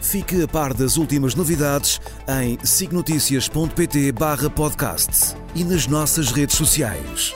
Fique 0.00 0.42
a 0.42 0.48
par 0.48 0.72
das 0.72 0.96
últimas 0.96 1.34
novidades 1.34 2.00
em 2.40 2.58
signoticias.pt 2.64 4.12
barra 4.12 4.48
podcast 4.48 5.36
e 5.54 5.64
nas 5.64 5.86
nossas 5.86 6.30
redes 6.30 6.56
sociais. 6.56 7.34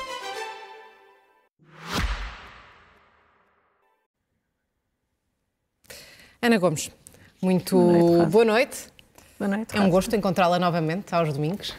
Ana 6.41 6.59
Gomes, 6.59 6.91
muito 7.43 7.77
boa 7.77 7.93
noite. 7.93 8.31
Boa 8.31 8.45
noite. 8.45 8.93
Boa 9.39 9.49
noite 9.57 9.77
é 9.77 9.81
um 9.81 9.91
gosto 9.91 10.15
encontrá-la 10.15 10.59
novamente 10.59 11.15
aos 11.15 11.33
domingos. 11.33 11.75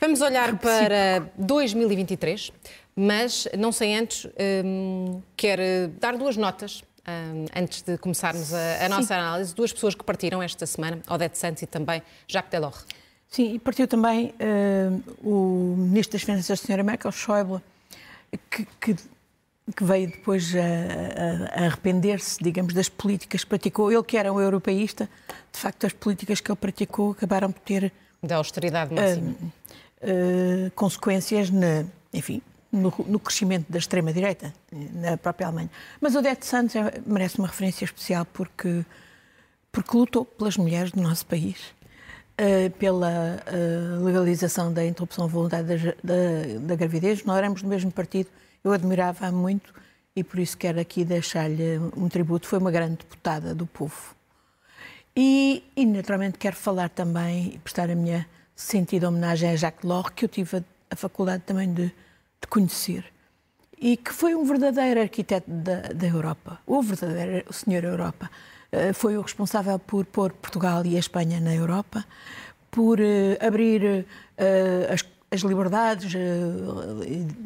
Vamos 0.00 0.20
olhar 0.20 0.56
para 0.58 1.30
2023, 1.36 2.52
mas 2.94 3.48
não 3.58 3.72
sei 3.72 3.96
antes, 3.96 4.26
hum, 4.64 5.20
quero 5.36 5.62
dar 6.00 6.16
duas 6.16 6.36
notas 6.36 6.82
antes 7.54 7.82
de 7.82 7.98
começarmos 7.98 8.52
a, 8.52 8.84
a 8.84 8.88
nossa 8.88 9.14
análise. 9.14 9.54
Duas 9.54 9.72
pessoas 9.72 9.94
que 9.94 10.04
partiram 10.04 10.42
esta 10.42 10.66
semana, 10.66 11.00
Odete 11.08 11.38
Santos 11.38 11.62
e 11.62 11.66
também 11.66 12.02
Jacques 12.26 12.50
Delors. 12.50 12.86
Sim, 13.28 13.54
e 13.54 13.58
partiu 13.58 13.88
também 13.88 14.32
uh, 14.38 15.28
o 15.28 15.74
Ministro 15.76 16.12
das 16.12 16.22
Finanças, 16.22 16.50
a 16.50 16.54
Sra. 16.54 16.82
Merkel 16.82 17.10
Schäuble, 17.10 17.60
que, 18.48 18.64
que, 18.80 18.94
que, 18.94 19.84
veio 19.84 20.06
depois 20.06 20.54
a, 20.54 21.58
a, 21.58 21.62
a 21.62 21.66
arrepender-se, 21.66 22.42
digamos, 22.42 22.72
das 22.72 22.88
políticas 22.88 23.42
que 23.42 23.50
praticou. 23.50 23.90
Ele 23.90 24.04
que 24.04 24.16
era 24.16 24.32
um 24.32 24.40
europeísta, 24.40 25.08
de 25.52 25.58
facto, 25.58 25.84
as 25.84 25.92
políticas 25.92 26.40
que 26.40 26.50
ele 26.50 26.56
praticou 26.56 27.10
acabaram 27.10 27.50
por 27.50 27.60
ter... 27.62 27.92
Da 28.22 28.36
austeridade 28.36 28.94
máxima. 28.94 29.30
Uh, 29.30 30.66
uh, 30.66 30.70
consequências, 30.76 31.50
na, 31.50 31.84
enfim, 32.12 32.40
no, 32.74 32.94
no, 33.06 33.18
crescimento 33.18 33.66
da 33.70 33.78
extrema-direita, 33.78 34.52
na 34.94 35.16
própria 35.16 35.46
Alemanha. 35.46 35.70
Mas 36.00 36.14
Odete 36.14 36.44
Santos 36.46 36.76
é, 36.76 37.00
merece 37.06 37.38
uma 37.38 37.48
referência 37.48 37.84
especial 37.84 38.26
porque, 38.26 38.84
porque 39.70 39.96
lutou 39.96 40.24
pelas 40.24 40.56
mulheres 40.56 40.90
do 40.90 41.00
nosso 41.00 41.24
país 41.26 41.74
uh, 42.34 42.70
pela 42.78 43.42
uh, 43.46 44.04
legalização 44.04 44.72
da 44.72 44.84
interrupção 44.84 45.28
voluntária 45.28 45.64
da, 45.64 46.14
da, 46.14 46.58
da, 46.60 46.76
gravidez. 46.76 47.24
Nós 47.24 47.38
éramos 47.38 47.62
do 47.62 47.68
mesmo 47.68 47.90
partido, 47.90 48.28
eu 48.62 48.72
admirava-a 48.72 49.30
muito 49.30 49.72
e 50.16 50.22
por 50.22 50.38
isso 50.38 50.56
quero 50.56 50.80
aqui 50.80 51.04
deixar-lhe 51.04 51.78
um 51.96 52.08
tributo. 52.08 52.46
Foi 52.46 52.58
uma 52.58 52.70
grande 52.70 52.98
deputada 52.98 53.54
do 53.54 53.66
povo. 53.66 54.14
E, 55.16 55.62
e 55.76 55.86
naturalmente 55.86 56.38
quero 56.38 56.56
falar 56.56 56.88
também 56.88 57.54
e 57.54 57.58
prestar 57.58 57.88
a 57.88 57.94
minha 57.94 58.26
sentida 58.54 59.08
homenagem 59.08 59.50
a 59.50 59.56
Jacques 59.56 59.82
Delors, 59.82 60.10
que 60.14 60.24
eu 60.24 60.28
tive 60.28 60.58
a, 60.58 60.62
a 60.90 60.96
faculdade 60.96 61.44
também 61.44 61.72
de, 61.72 61.92
de, 62.44 62.46
conhecer. 62.46 63.04
E 63.78 63.96
que 63.96 64.12
foi 64.12 64.34
um 64.34 64.44
verdadeiro 64.44 65.00
arquiteto 65.00 65.50
da, 65.50 65.80
da 65.92 66.06
Europa, 66.06 66.60
o 66.66 66.80
verdadeiro 66.82 67.52
senhor 67.52 67.84
Europa. 67.84 68.30
Eh, 68.70 68.92
foi 68.92 69.16
o 69.16 69.22
responsável 69.22 69.78
por 69.78 70.04
pôr 70.06 70.32
Portugal 70.32 70.84
e 70.86 70.96
a 70.96 70.98
Espanha 70.98 71.40
na 71.40 71.54
Europa, 71.54 72.04
por 72.70 73.00
eh, 73.00 73.38
abrir 73.40 74.06
eh, 74.36 74.88
as, 74.92 75.04
as 75.30 75.40
liberdades 75.40 76.12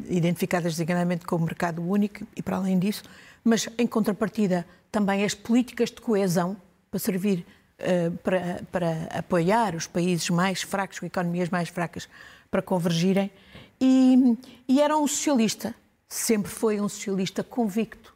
identificadas 0.09 0.73
designadamente 0.73 1.25
como 1.25 1.45
mercado 1.45 1.81
único 1.81 2.25
e 2.35 2.41
para 2.41 2.57
além 2.57 2.77
disso, 2.79 3.03
mas 3.43 3.67
em 3.77 3.87
contrapartida 3.87 4.65
também 4.91 5.23
as 5.23 5.33
políticas 5.33 5.89
de 5.89 6.01
coesão 6.01 6.57
para 6.89 6.99
servir 6.99 7.45
para, 8.23 8.61
para 8.71 9.07
apoiar 9.17 9.73
os 9.73 9.87
países 9.87 10.29
mais 10.29 10.61
fracos, 10.61 11.01
economias 11.01 11.49
mais 11.49 11.69
fracas, 11.69 12.09
para 12.51 12.61
convergirem. 12.61 13.31
E, 13.79 14.37
e 14.67 14.81
era 14.81 14.97
um 14.97 15.07
socialista, 15.07 15.73
sempre 16.07 16.51
foi 16.51 16.81
um 16.81 16.89
socialista 16.89 17.43
convicto 17.43 18.15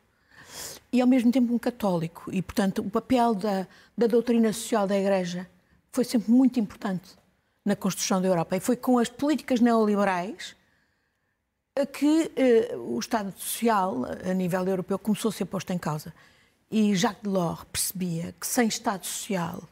e 0.92 1.02
ao 1.02 1.08
mesmo 1.08 1.32
tempo 1.32 1.54
um 1.54 1.60
católico. 1.60 2.32
E, 2.32 2.42
portanto, 2.42 2.82
o 2.82 2.90
papel 2.90 3.34
da, 3.34 3.68
da 3.98 4.08
doutrina 4.08 4.52
social 4.54 4.86
da 4.88 4.98
Igreja 4.98 5.50
foi 5.92 6.04
sempre 6.04 6.32
muito 6.32 6.60
importante 6.60 7.12
na 7.66 7.76
construção 7.76 8.22
da 8.22 8.28
Europa. 8.28 8.56
E 8.56 8.60
foi 8.60 8.76
com 8.76 9.00
as 9.00 9.10
políticas 9.10 9.60
neoliberais 9.60 10.56
que 11.92 12.32
eh, 12.36 12.76
o 12.76 13.00
Estado 13.00 13.34
Social, 13.36 14.06
a 14.30 14.34
nível 14.34 14.64
europeu, 14.68 15.00
começou 15.00 15.30
a 15.30 15.32
ser 15.32 15.46
posto 15.46 15.72
em 15.72 15.78
causa. 15.78 16.14
E 16.70 16.96
Jacques 16.96 17.24
Delors 17.24 17.64
percebia 17.72 18.36
que 18.40 18.46
sem 18.46 18.68
Estado 18.68 19.06
Social 19.06 19.64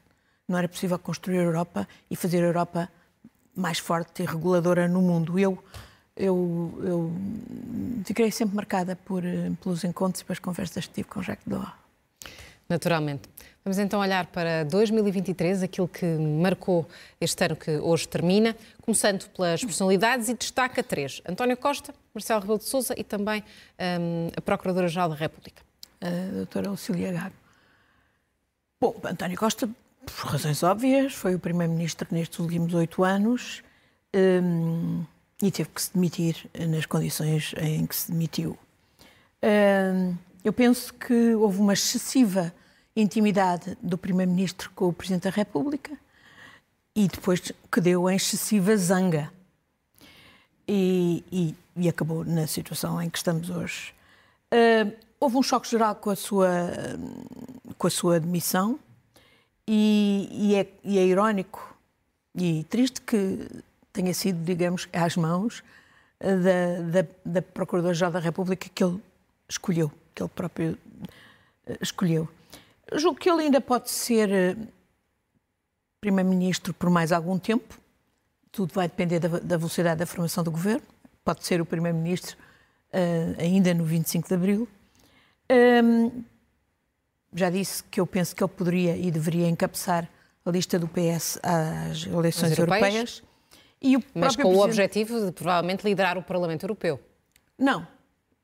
não 0.48 0.58
era 0.58 0.68
possível 0.68 0.98
construir 0.98 1.40
a 1.40 1.44
Europa 1.44 1.88
e 2.10 2.16
fazer 2.16 2.44
a 2.44 2.48
Europa 2.48 2.90
mais 3.56 3.80
forte 3.80 4.24
e 4.24 4.26
reguladora 4.26 4.88
no 4.88 5.02
mundo. 5.02 5.38
Eu 5.38 5.62
eu, 6.16 6.80
eu 6.84 7.12
fiquei 8.06 8.30
sempre 8.32 8.56
marcada 8.56 8.96
por, 8.96 9.26
eh, 9.26 9.52
pelos 9.64 9.84
encontros 9.84 10.22
e 10.22 10.26
pelas 10.26 10.40
conversas 10.40 10.86
que 10.86 10.94
tive 10.94 11.08
com 11.08 11.22
Jacques 11.22 11.48
Delors. 11.48 11.74
Naturalmente. 12.68 13.30
Vamos 13.64 13.78
então 13.78 14.00
olhar 14.00 14.26
para 14.28 14.64
2023, 14.66 15.64
aquilo 15.64 15.88
que 15.88 16.06
marcou 16.06 16.88
este 17.20 17.46
ano 17.46 17.56
que 17.56 17.72
hoje 17.78 18.08
termina, 18.08 18.56
começando 18.82 19.28
pelas 19.30 19.64
personalidades 19.64 20.30
e 20.30 20.34
destaca 20.34 20.82
três: 20.82 21.22
António 21.28 21.56
Costa, 21.58 21.94
Marcelo 22.14 22.42
Rebelo 22.42 22.60
de 22.60 22.66
Sousa 22.66 22.96
e 22.98 23.04
também 23.04 23.44
um, 23.80 24.30
a 24.36 24.42
Procuradora-Geral 24.42 25.10
da 25.10 25.16
República. 25.16 25.62
A 26.00 26.34
doutora 26.34 26.72
Lucília 26.72 27.12
Gago. 27.12 27.36
Bom, 28.80 29.00
António 29.04 29.38
Costa, 29.38 29.70
por 30.06 30.32
razões 30.32 30.64
óbvias, 30.64 31.14
foi 31.14 31.36
o 31.36 31.40
primeiro-ministro 31.40 32.08
nestes 32.12 32.40
últimos 32.40 32.74
oito 32.74 33.04
anos. 33.04 33.64
Um, 34.14 35.04
e 35.42 35.50
teve 35.50 35.70
que 35.70 35.82
se 35.82 35.94
demitir 35.94 36.50
nas 36.70 36.86
condições 36.86 37.54
em 37.58 37.86
que 37.86 37.96
se 37.96 38.12
demitiu. 38.12 38.58
Eu 40.44 40.54
penso 40.54 40.94
que 40.94 41.34
houve 41.36 41.60
uma 41.60 41.74
excessiva 41.74 42.54
intimidade 42.96 43.78
do 43.82 43.98
Primeiro-Ministro 43.98 44.72
com 44.76 44.88
o 44.88 44.94
Presidente 44.94 45.24
da 45.24 45.30
República 45.30 45.98
e 46.96 47.08
depois 47.08 47.40
que 47.40 47.82
deu 47.82 48.10
em 48.10 48.16
excessiva 48.16 48.76
zanga. 48.76 49.32
E, 50.68 51.24
e, 51.32 51.56
e, 51.76 51.90
acabou 51.90 52.24
na 52.24 52.48
situação 52.48 53.02
em 53.02 53.10
que 53.10 53.18
estamos 53.18 53.50
hoje. 53.50 53.94
Uh, 54.54 54.94
houve 55.20 55.38
um 55.38 55.44
choque 55.44 55.70
geral 55.70 55.96
com 55.96 56.10
a 56.10 56.16
sua, 56.16 56.50
com 57.78 57.88
a 57.88 57.90
sua 57.90 58.20
demissão 58.20 58.80
e, 59.68 60.28
e, 60.32 60.56
é, 60.56 60.68
e 60.84 61.00
é 61.00 61.06
irónico 61.06 61.76
e 62.36 62.64
triste 62.66 63.02
que 63.02 63.48
tenha 63.92 64.14
sido, 64.14 64.44
digamos, 64.44 64.88
às 64.94 65.16
mãos 65.16 65.64
eh, 66.20 66.36
da, 66.36 67.02
da, 67.02 67.08
da 67.26 67.42
Procuradora-Geral 67.42 68.12
da 68.12 68.20
República 68.20 68.70
que 68.74 68.84
ele 68.84 69.00
escolheu, 69.50 69.92
que 70.16 70.22
ele 70.24 70.30
próprio 70.30 70.78
eh, 71.66 71.78
escolheu. 71.82 72.28
Eu 72.90 73.00
julgo 73.00 73.20
que 73.20 73.30
ele 73.30 73.44
ainda 73.44 73.60
pode 73.60 73.90
ser 73.90 74.32
eh, 74.32 74.56
Primeiro-Ministro 76.00 76.74
por 76.74 76.90
mais 76.90 77.12
algum 77.12 77.38
tempo, 77.38 77.78
tudo 78.52 78.74
vai 78.74 78.88
depender 78.88 79.20
da, 79.20 79.40
da, 79.40 79.58
velocidade 79.58 80.00
da 80.00 80.06
formação 80.06 80.44
do 80.44 80.52
governo, 80.52 80.84
pode 81.24 81.46
ser 81.46 81.62
o 81.62 81.66
Primeiro-Ministro 81.66 82.36
uh, 82.92 83.42
ainda 83.42 83.74
no 83.74 83.86
25 83.86 84.28
de 84.28 84.34
Abril. 84.34 84.68
Um, 85.50 86.24
já 87.34 87.50
disse 87.50 87.84
que 87.84 88.00
eu 88.00 88.08
penso 88.08 88.36
que 88.36 88.44
ele 88.44 88.52
poderia 88.52 88.98
e 88.98 89.10
deveria 89.10 89.48
encabeçar 89.48 90.08
a 90.46 90.52
lista 90.52 90.78
do 90.78 90.88
PS 90.88 91.40
às 91.44 92.06
eleições 92.06 92.58
europeias. 92.58 93.24
Mas 94.14 94.36
com 94.36 94.56
o 94.56 94.64
objetivo 94.64 95.26
de 95.26 95.32
provavelmente 95.32 95.84
liderar 95.84 96.18
o 96.18 96.24
Parlamento 96.24 96.64
Europeu. 96.64 97.00
Não. 97.58 97.88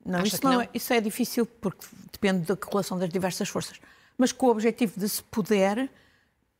Não, 0.06 0.24
isso, 0.24 0.40
não, 0.44 0.54
não? 0.54 0.62
É, 0.62 0.70
isso 0.74 0.94
é 0.94 1.02
difícil 1.02 1.46
porque 1.46 1.86
depende 2.12 2.46
da 2.46 2.56
correlação 2.56 2.98
das 2.98 3.10
diversas 3.10 3.50
forças. 3.50 3.80
Mas 4.18 4.32
com 4.32 4.48
o 4.48 4.50
objetivo 4.50 5.00
de 5.00 5.08
se 5.08 5.22
poder 5.24 5.90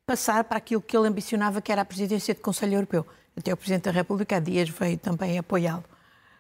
passar 0.06 0.44
para 0.44 0.58
aquilo 0.58 0.82
que 0.82 0.96
ele 0.96 1.08
ambicionava, 1.08 1.62
que 1.62 1.72
era 1.72 1.82
a 1.82 1.86
presidência 1.86 2.34
do 2.34 2.42
Conselho 2.42 2.76
Europeu. 2.76 3.06
Até 3.36 3.54
o 3.54 3.58
Presidente 3.58 3.84
da 3.84 3.92
República 3.92 4.38
há 4.38 4.40
dias 4.40 4.70
veio 4.70 4.98
também 4.98 5.38
apoiá-lo. 5.38 5.84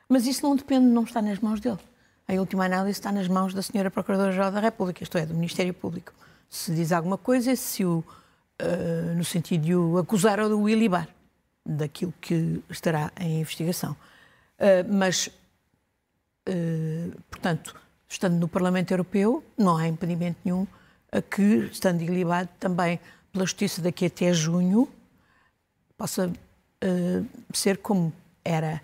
Mas 0.09 0.25
isso 0.25 0.43
não 0.43 0.55
depende, 0.55 0.85
não 0.85 1.03
está 1.03 1.21
nas 1.21 1.39
mãos 1.39 1.59
dele. 1.59 1.79
A 2.29 2.33
última 2.33 2.65
análise 2.65 2.99
está 2.99 3.09
nas 3.09 3.29
mãos 3.29 3.53
da 3.53 3.61
Senhora 3.61 3.89
Procuradora-Geral 3.89 4.51
da 4.51 4.59
República, 4.59 5.01
isto 5.01 5.17
é, 5.17 5.25
do 5.25 5.33
Ministério 5.33 5.73
Público. 5.73 6.11
Se 6.49 6.75
diz 6.75 6.91
alguma 6.91 7.17
coisa, 7.17 7.55
se 7.55 7.85
o, 7.85 8.03
uh, 8.61 9.15
no 9.15 9.23
sentido 9.23 9.63
de 9.63 9.73
o 9.73 9.97
acusar 9.97 10.37
ou 10.41 10.49
de 10.49 10.53
o 10.53 10.67
ilibar 10.67 11.07
daquilo 11.65 12.13
que 12.19 12.61
estará 12.69 13.13
em 13.17 13.39
investigação. 13.39 13.93
Uh, 14.59 14.93
mas, 14.93 15.27
uh, 16.49 17.21
portanto, 17.31 17.73
estando 18.09 18.35
no 18.35 18.47
Parlamento 18.49 18.91
Europeu, 18.91 19.41
não 19.57 19.77
há 19.77 19.87
impedimento 19.87 20.37
nenhum 20.43 20.67
a 21.09 21.21
que, 21.21 21.69
estando 21.71 22.01
ilibado 22.01 22.49
também 22.59 22.99
pela 23.31 23.45
Justiça 23.45 23.81
daqui 23.81 24.05
até 24.05 24.33
junho, 24.33 24.89
possa 25.97 26.31
ser 27.53 27.77
como 27.77 28.13
era 28.43 28.81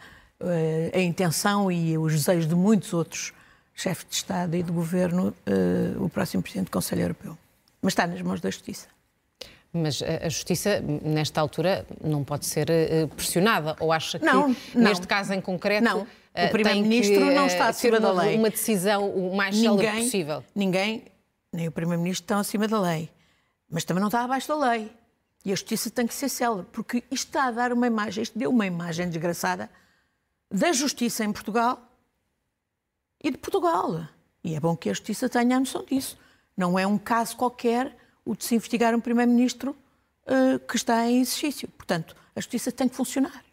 a 0.94 1.00
intenção 1.00 1.72
e 1.72 1.98
os 1.98 2.14
desejos 2.14 2.48
de 2.48 2.56
muitos 2.56 2.94
outros 2.94 3.34
chefes 3.74 4.06
de 4.10 4.16
Estado 4.16 4.56
e 4.56 4.64
de 4.64 4.72
Governo 4.72 5.34
uh, 5.48 6.04
o 6.04 6.10
próximo 6.10 6.44
Presidente 6.44 6.66
do 6.66 6.72
Conselho 6.72 7.02
Europeu. 7.02 7.38
Mas 7.82 7.94
está 7.94 8.08
nas 8.08 8.22
mãos 8.22 8.40
da 8.40 8.50
Justiça. 8.50 8.88
Mas 9.72 10.04
a 10.04 10.30
Justiça, 10.30 10.80
nesta 10.82 11.42
altura, 11.42 11.86
não 12.04 12.24
pode 12.24 12.46
ser 12.46 12.68
pressionada? 13.16 13.76
Ou 13.80 13.92
acha 13.92 14.20
que, 14.20 14.26
não, 14.26 14.56
neste 14.76 15.08
caso 15.08 15.34
em 15.34 15.42
concreto, 15.42 15.84
não. 15.84 16.02
o 16.02 16.52
Primeiro-Ministro 16.52 17.26
não 17.34 17.48
está 17.48 17.70
acima 17.70 18.00
da 18.00 18.12
lei? 18.12 18.38
uma 18.38 18.52
decisão 18.52 19.10
o 19.10 19.36
mais 19.36 19.58
célere 19.58 20.04
possível? 20.04 20.44
Ninguém, 20.54 21.06
nem 21.52 21.68
o 21.68 21.72
Primeiro-Ministro 21.72 22.24
estão 22.24 22.38
acima 22.38 22.68
da 22.68 22.80
lei. 22.80 23.10
Mas 23.68 23.84
também 23.84 24.00
não 24.00 24.10
está 24.10 24.24
abaixo 24.24 24.48
da 24.48 24.56
lei. 24.56 24.92
E 25.44 25.52
a 25.52 25.56
justiça 25.56 25.90
tem 25.90 26.06
que 26.06 26.14
ser 26.14 26.30
célere, 26.30 26.66
porque 26.72 27.04
isto 27.12 27.28
está 27.28 27.46
a 27.46 27.52
dar 27.52 27.74
uma 27.74 27.88
imagem, 27.88 28.22
isto 28.22 28.38
deu 28.38 28.52
uma 28.52 28.68
imagem 28.68 29.10
desgraçada 29.10 29.70
da 30.50 30.72
justiça 30.72 31.24
em 31.24 31.32
Portugal 31.32 31.82
e 33.24 33.32
de 33.32 33.38
Portugal. 33.38 34.08
E 34.44 34.56
é 34.56 34.60
bom 34.60 34.76
que 34.76 34.90
a 34.90 34.94
justiça 34.94 35.30
tenha 35.30 35.58
a 35.58 35.60
noção 35.60 35.84
disso. 35.86 36.18
Não 36.56 36.78
é 36.78 36.86
um 36.86 36.98
caso 36.98 37.36
qualquer 37.36 37.96
o 38.26 38.36
de 38.36 38.44
se 38.46 38.56
investigar 38.56 38.94
um 38.94 39.00
primeiro-ministro 39.00 39.76
uh, 40.26 40.60
que 40.68 40.76
está 40.76 41.06
em 41.10 41.22
exercício. 41.22 41.68
Portanto, 41.70 42.16
a 42.36 42.40
justiça 42.40 42.72
tem 42.72 42.88
que 42.88 42.96
funcionar. 42.96 43.44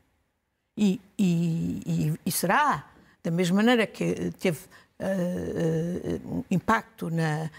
E, 0.76 1.00
e, 1.18 1.82
e, 1.86 2.20
e 2.26 2.32
será, 2.32 2.90
da 3.22 3.30
mesma 3.30 3.56
maneira 3.56 3.86
que 3.86 4.30
teve 4.38 4.58
uh, 4.98 6.38
uh, 6.38 6.44
impacto 6.50 7.10
na, 7.10 7.50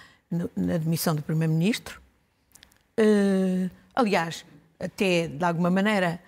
na 0.55 0.75
admissão 0.75 1.15
do 1.15 1.21
primeiro-ministro, 1.21 2.01
aliás, 3.95 4.45
até 4.79 5.27
de 5.27 5.43
alguma 5.43 5.71
maneira 5.71 6.21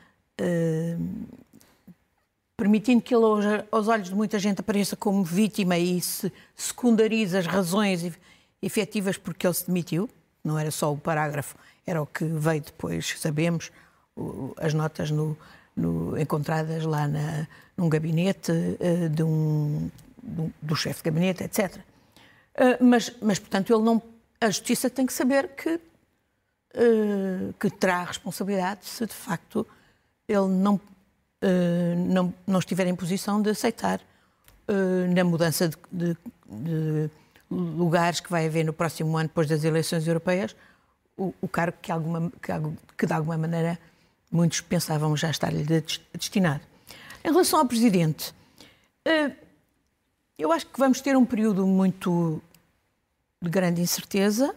permitindo 2.64 3.02
que 3.02 3.14
ele, 3.14 3.26
aos 3.70 3.90
olhos 3.90 4.08
de 4.08 4.16
muita 4.16 4.40
gente, 4.40 4.62
apareça 4.62 4.96
como 4.96 5.22
vítima 5.22 5.78
e 5.78 6.00
se 6.00 6.32
secundarize 6.56 7.36
as 7.36 7.46
razões 7.46 8.18
efetivas 8.62 9.18
porque 9.18 9.46
ele 9.46 9.54
se 9.54 9.68
demitiu. 9.68 10.10
Não 10.42 10.58
era 10.58 10.72
só 10.72 10.94
o 10.94 10.98
parágrafo, 10.98 11.58
era 11.86 12.02
o 12.02 12.06
que 12.06 12.24
veio 12.24 12.62
depois, 12.62 13.16
sabemos, 13.20 13.70
as 14.56 14.74
notas 14.74 15.12
no, 15.12 15.38
no, 15.76 16.18
encontradas 16.18 16.86
lá 16.86 17.06
na, 17.06 17.50
num 17.76 17.90
gabinete 17.90 18.54
uh, 18.54 19.10
de 19.10 19.24
um, 19.24 19.92
do, 20.62 20.74
chefe 20.74 21.04
de 21.04 21.10
gabinete, 21.10 21.44
etc. 21.44 21.82
Eh, 22.56 22.78
mas, 22.82 23.14
mas, 23.22 23.40
portanto, 23.40 23.74
ele 23.74 23.84
não, 23.84 24.02
a 24.40 24.46
justiça 24.46 24.90
tem 24.90 25.06
que 25.06 25.12
saber 25.12 25.50
que, 25.50 25.76
uh, 26.76 27.54
que 27.60 27.70
terá 27.70 28.06
responsabilidade 28.06 28.86
se 28.86 29.06
de 29.06 29.14
facto 29.14 29.68
ele 30.30 30.48
não 30.48 30.80
eh, 30.80 30.93
não, 32.08 32.34
não 32.48 32.60
estiver 32.60 32.88
em 32.88 32.96
posição 32.96 33.42
de 33.42 33.50
aceitar 33.50 34.00
uh, 34.68 35.14
na 35.14 35.24
mudança 35.24 35.70
de, 35.70 35.78
de, 35.92 36.18
de, 36.50 37.10
lugares 37.50 38.20
que 38.20 38.32
vai 38.32 38.46
haver 38.48 38.64
no 38.64 38.74
próximo 38.74 39.18
ano, 39.18 39.28
depois 39.28 39.48
das 39.48 39.64
eleições 39.64 40.08
europeias, 40.08 40.56
o, 41.18 41.34
o 41.42 41.48
cargo 41.48 41.78
que, 41.82 41.92
alguma, 41.92 42.32
que, 42.98 43.06
de 43.06 43.14
alguma 43.14 43.38
maneira 43.38 43.78
muitos 44.32 44.62
pensavam 44.62 45.16
já 45.16 45.30
estar-lhe 45.30 45.64
destinado. 46.14 46.62
Em 47.24 47.30
relação 47.30 47.60
ao 47.60 47.66
Presidente, 47.66 48.34
uh, 49.08 49.36
eu 50.38 50.52
acho 50.52 50.66
que 50.66 50.80
vamos 50.80 51.02
ter 51.02 51.16
um 51.16 51.26
período 51.26 51.68
muito 51.68 52.42
de 53.42 53.50
grande 53.50 53.82
incerteza 53.82 54.56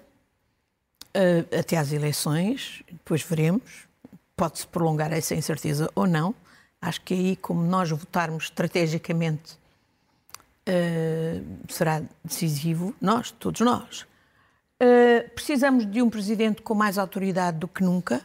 até 1.58 1.78
às 1.78 1.92
eleições, 1.92 2.82
depois 2.90 3.22
veremos. 3.22 3.86
Pode-se 4.36 4.66
prolongar 4.66 5.12
essa 5.12 5.34
incerteza 5.34 5.90
ou 5.94 6.06
não. 6.06 6.34
Acho 6.80 7.00
que 7.00 7.14
aí, 7.14 7.36
como 7.36 7.62
nós 7.62 7.90
votarmos 7.90 8.44
estrategicamente, 8.44 9.58
uh, 10.68 11.72
será 11.72 12.02
decisivo. 12.24 12.94
Nós, 13.00 13.30
todos 13.30 13.60
nós. 13.60 14.02
Uh, 14.82 15.28
precisamos 15.34 15.90
de 15.90 16.02
um 16.02 16.10
presidente 16.10 16.62
com 16.62 16.74
mais 16.74 16.98
autoridade 16.98 17.58
do 17.58 17.68
que 17.68 17.82
nunca, 17.82 18.20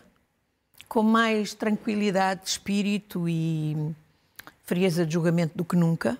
com 0.87 1.01
mais 1.01 1.53
tranquilidade 1.53 2.43
de 2.43 2.49
espírito 2.49 3.27
e 3.27 3.95
frieza 4.63 5.05
de 5.05 5.13
julgamento 5.13 5.57
do 5.57 5.63
que 5.63 5.75
nunca. 5.75 6.17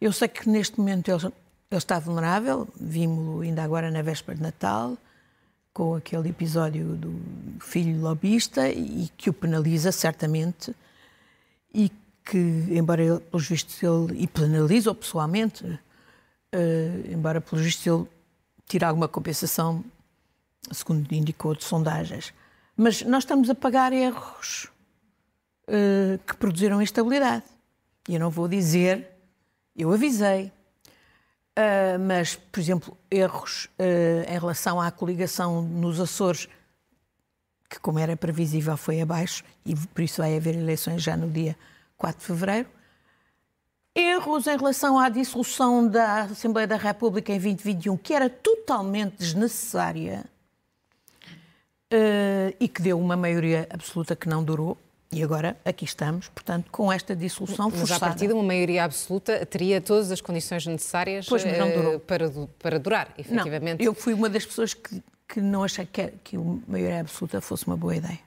Eu 0.00 0.12
sei 0.12 0.26
que 0.26 0.48
neste 0.48 0.78
momento 0.78 1.08
ele, 1.10 1.26
ele 1.26 1.32
está 1.70 1.98
vulnerável, 2.00 2.68
vimos-lo 2.80 3.40
ainda 3.42 3.62
agora 3.62 3.90
na 3.90 4.02
véspera 4.02 4.36
de 4.36 4.42
Natal, 4.42 4.98
com 5.72 5.94
aquele 5.94 6.28
episódio 6.28 6.96
do 6.96 7.14
filho 7.60 8.00
lobista 8.00 8.68
e 8.68 9.08
que 9.16 9.30
o 9.30 9.32
penaliza 9.32 9.90
certamente 9.92 10.74
e 11.74 11.90
que, 12.24 12.38
embora, 12.70 13.02
ele, 13.02 13.20
pelos 13.20 13.48
vistos, 13.48 13.82
ele, 13.82 14.22
e 14.22 14.26
penaliza-o 14.26 14.94
pessoalmente, 14.94 15.64
uh, 15.64 15.78
embora, 17.12 17.40
pelos 17.40 17.64
vistos, 17.64 17.86
ele 17.86 18.06
tire 18.66 18.84
alguma 18.84 19.08
compensação, 19.08 19.84
segundo 20.70 21.12
indicou, 21.12 21.54
de 21.54 21.64
sondagens. 21.64 22.32
Mas 22.76 23.02
nós 23.02 23.24
estamos 23.24 23.50
a 23.50 23.54
pagar 23.54 23.92
erros 23.92 24.68
uh, 25.68 26.18
que 26.26 26.36
produziram 26.36 26.80
instabilidade. 26.80 27.44
E 28.08 28.14
eu 28.14 28.20
não 28.20 28.30
vou 28.30 28.48
dizer, 28.48 29.08
eu 29.76 29.92
avisei, 29.92 30.46
uh, 31.58 31.98
mas, 32.06 32.36
por 32.36 32.60
exemplo, 32.60 32.96
erros 33.10 33.68
em 34.26 34.38
relação 34.38 34.80
à 34.80 34.90
coligação 34.90 35.62
nos 35.62 36.00
Açores 36.00 36.48
que, 37.72 37.80
como 37.80 37.98
era 37.98 38.14
previsível, 38.14 38.76
foi 38.76 39.00
abaixo 39.00 39.42
e 39.64 39.74
por 39.74 40.02
isso 40.02 40.20
vai 40.20 40.36
haver 40.36 40.54
eleições 40.54 41.02
já 41.02 41.16
no 41.16 41.30
dia 41.30 41.56
4 41.96 42.20
de 42.20 42.26
fevereiro. 42.26 42.68
Erros 43.94 44.46
em 44.46 44.56
relação 44.56 44.98
à 44.98 45.08
dissolução 45.08 45.88
da 45.88 46.22
Assembleia 46.22 46.66
da 46.66 46.76
República 46.76 47.32
em 47.32 47.38
2021, 47.38 47.96
que 47.96 48.12
era 48.12 48.28
totalmente 48.28 49.16
desnecessária 49.18 50.24
uh, 51.92 52.56
e 52.60 52.68
que 52.68 52.82
deu 52.82 52.98
uma 52.98 53.16
maioria 53.16 53.66
absoluta 53.70 54.14
que 54.14 54.28
não 54.28 54.44
durou. 54.44 54.76
E 55.10 55.22
agora 55.22 55.58
aqui 55.62 55.84
estamos, 55.84 56.28
portanto, 56.28 56.70
com 56.70 56.90
esta 56.90 57.14
dissolução 57.14 57.68
mas 57.70 57.80
forçada. 57.80 58.00
Mas 58.00 58.02
a 58.02 58.06
partir 58.06 58.26
de 58.28 58.32
uma 58.32 58.42
maioria 58.42 58.84
absoluta 58.84 59.44
teria 59.44 59.78
todas 59.78 60.10
as 60.10 60.22
condições 60.22 60.66
necessárias 60.66 61.26
pois, 61.26 61.42
uh, 61.44 62.00
para, 62.00 62.30
para 62.58 62.78
durar, 62.78 63.12
efetivamente. 63.18 63.80
Não, 63.80 63.86
eu 63.86 63.94
fui 63.94 64.14
uma 64.14 64.30
das 64.30 64.46
pessoas 64.46 64.72
que 64.72 65.02
que 65.32 65.40
não 65.40 65.64
achei 65.64 65.86
que, 65.86 66.08
que 66.22 66.36
a 66.36 66.40
maioria 66.68 67.00
absoluta 67.00 67.40
fosse 67.40 67.66
uma 67.66 67.74
boa 67.74 67.96
ideia. 67.96 68.20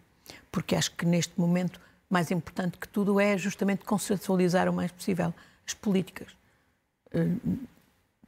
Porque 0.51 0.75
acho 0.75 0.89
que 0.95 1.05
neste 1.05 1.39
momento, 1.39 1.79
mais 2.09 2.31
importante 2.31 2.79
que 2.79 2.87
tudo 2.87 3.19
é 3.19 3.37
justamente 3.37 3.85
consensualizar 3.85 4.67
o 4.67 4.73
mais 4.73 4.91
possível 4.91 5.31
as 5.67 5.75
políticas. 5.75 6.29
Eh, 7.13 7.27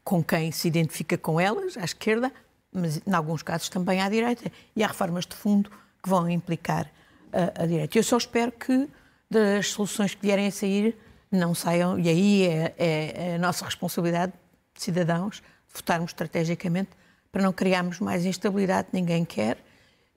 com 0.04 0.24
quem 0.24 0.52
se 0.52 0.68
identifica 0.68 1.18
com 1.18 1.40
elas, 1.40 1.76
à 1.76 1.84
esquerda, 1.84 2.32
mas 2.72 3.02
em 3.04 3.14
alguns 3.16 3.42
casos 3.42 3.68
também 3.68 4.00
à 4.00 4.08
direita. 4.10 4.52
E 4.76 4.84
há 4.84 4.88
reformas 4.88 5.26
de 5.26 5.36
fundo 5.36 5.72
que 6.04 6.08
vão 6.08 6.30
implicar 6.30 6.88
a, 7.34 7.64
a 7.64 7.66
direita. 7.66 7.98
Eu 7.98 8.04
só 8.04 8.18
espero 8.18 8.52
que 8.52 8.88
das 9.28 9.70
soluções 9.72 10.14
que 10.14 10.22
vierem 10.22 10.46
a 10.46 10.52
sair 10.52 10.96
não 11.32 11.56
saiam, 11.56 11.98
e 11.98 12.08
aí 12.08 12.46
é, 12.46 12.76
é, 12.78 13.30
é 13.32 13.36
a 13.36 13.40
nossa 13.40 13.66
responsabilidade, 13.66 14.34
cidadãos, 14.76 15.42
votarmos 15.74 16.12
estrategicamente 16.12 16.92
para 17.38 17.44
não 17.44 17.54
criarmos 17.54 18.00
mais 18.00 18.26
instabilidade, 18.26 18.88
ninguém 18.92 19.24
quer, 19.24 19.60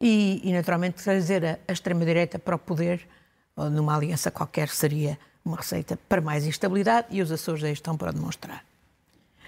e, 0.01 0.41
e 0.43 0.55
naturalmente 0.55 1.05
trazer 1.05 1.45
a, 1.45 1.59
a 1.69 1.73
extrema-direita 1.75 2.39
para 2.39 2.57
o 2.57 2.59
poder, 2.59 3.07
ou 3.55 3.69
numa 3.69 3.95
aliança 3.95 4.31
qualquer, 4.31 4.71
seria 4.71 5.19
uma 5.45 5.59
receita 5.59 5.99
para 6.09 6.23
mais 6.23 6.47
instabilidade, 6.47 7.09
e 7.11 7.21
os 7.21 7.31
Açores 7.31 7.63
aí 7.63 7.75
estão 7.75 7.95
para 7.95 8.11
demonstrar. 8.11 8.65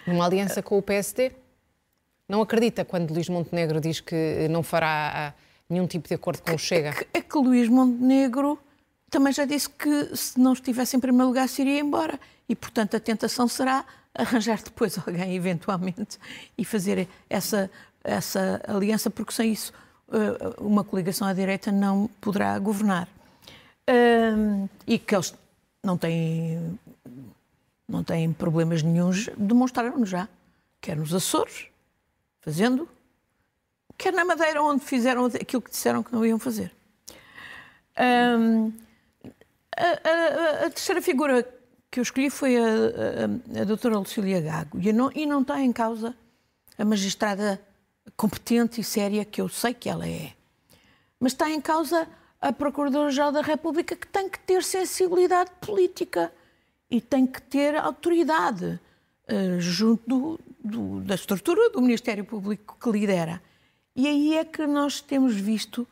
Uma 0.06 0.26
aliança 0.26 0.62
com 0.62 0.76
o 0.76 0.82
PSD? 0.82 1.32
Não 2.28 2.42
acredita 2.42 2.84
quando 2.84 3.10
Luís 3.10 3.30
Montenegro 3.30 3.80
diz 3.80 4.00
que 4.00 4.46
não 4.50 4.62
fará 4.62 5.12
ah, 5.14 5.32
nenhum 5.66 5.86
tipo 5.86 6.06
de 6.06 6.14
acordo 6.14 6.42
com 6.42 6.54
o 6.54 6.58
Chega? 6.58 6.90
É 6.90 6.92
que, 6.92 7.06
é 7.14 7.22
que 7.22 7.38
Luís 7.38 7.70
Montenegro 7.70 8.58
também 9.08 9.32
já 9.32 9.46
disse 9.46 9.70
que 9.70 10.14
se 10.14 10.38
não 10.38 10.52
estivesse 10.52 10.94
em 10.94 11.00
primeiro 11.00 11.28
lugar 11.28 11.48
se 11.48 11.62
iria 11.62 11.80
embora. 11.80 12.20
E, 12.52 12.54
portanto, 12.54 12.94
a 12.94 13.00
tentação 13.00 13.48
será 13.48 13.82
arranjar 14.14 14.62
depois 14.62 14.98
alguém, 15.08 15.34
eventualmente, 15.34 16.18
e 16.58 16.66
fazer 16.66 17.08
essa, 17.30 17.70
essa 18.04 18.60
aliança, 18.68 19.08
porque 19.08 19.32
sem 19.32 19.50
isso 19.52 19.72
eh, 20.12 20.54
uma 20.58 20.84
coligação 20.84 21.26
à 21.26 21.32
direita 21.32 21.72
não 21.72 22.10
poderá 22.20 22.58
governar. 22.58 23.08
E 24.86 24.98
que 24.98 25.14
eles 25.14 25.34
não 25.82 25.96
têm, 25.96 26.78
não 27.88 28.04
têm 28.04 28.30
problemas 28.34 28.82
nenhums, 28.82 29.30
demonstraram 29.36 30.04
já, 30.04 30.28
quer 30.78 30.96
nos 30.96 31.14
Açores, 31.14 31.68
fazendo, 32.42 32.86
quer 33.96 34.12
na 34.12 34.26
Madeira, 34.26 34.62
onde 34.62 34.84
fizeram 34.84 35.24
aquilo 35.24 35.62
que 35.62 35.70
disseram 35.70 36.02
que 36.02 36.12
não 36.12 36.24
iam 36.24 36.38
fazer. 36.38 36.70
A, 37.96 38.36
a, 39.76 40.66
a, 40.66 40.70
terceira 40.70 41.00
figura 41.00 41.46
que 41.92 42.00
eu 42.00 42.02
escolhi 42.02 42.30
foi 42.30 42.56
a, 42.56 42.62
a, 42.64 43.60
a 43.60 43.64
doutora 43.64 43.98
Lucília 43.98 44.40
Gago. 44.40 44.80
E 44.80 44.90
não, 44.94 45.12
e 45.14 45.26
não 45.26 45.42
está 45.42 45.60
em 45.60 45.70
causa 45.70 46.16
a 46.78 46.84
magistrada 46.86 47.60
competente 48.16 48.80
e 48.80 48.84
séria 48.84 49.26
que 49.26 49.42
eu 49.42 49.48
sei 49.48 49.74
que 49.74 49.90
ela 49.90 50.08
é. 50.08 50.32
Mas 51.20 51.32
está 51.32 51.50
em 51.50 51.60
causa 51.60 52.08
a 52.40 52.50
Procuradora-Geral 52.50 53.30
da 53.30 53.42
República 53.42 53.94
que 53.94 54.06
tem 54.06 54.26
que 54.26 54.38
ter 54.38 54.64
sensibilidade 54.64 55.50
política 55.60 56.32
e 56.90 56.98
tem 56.98 57.26
que 57.26 57.42
ter 57.42 57.76
autoridade 57.76 58.80
uh, 59.30 59.60
junto 59.60 60.02
do, 60.08 60.40
do, 60.64 61.00
da 61.02 61.14
estrutura 61.14 61.68
do 61.68 61.82
Ministério 61.82 62.24
Público 62.24 62.78
que 62.82 62.90
lidera. 62.90 63.40
E 63.94 64.08
aí 64.08 64.38
é 64.38 64.46
que 64.46 64.66
nós 64.66 65.02
temos 65.02 65.34
visto 65.34 65.86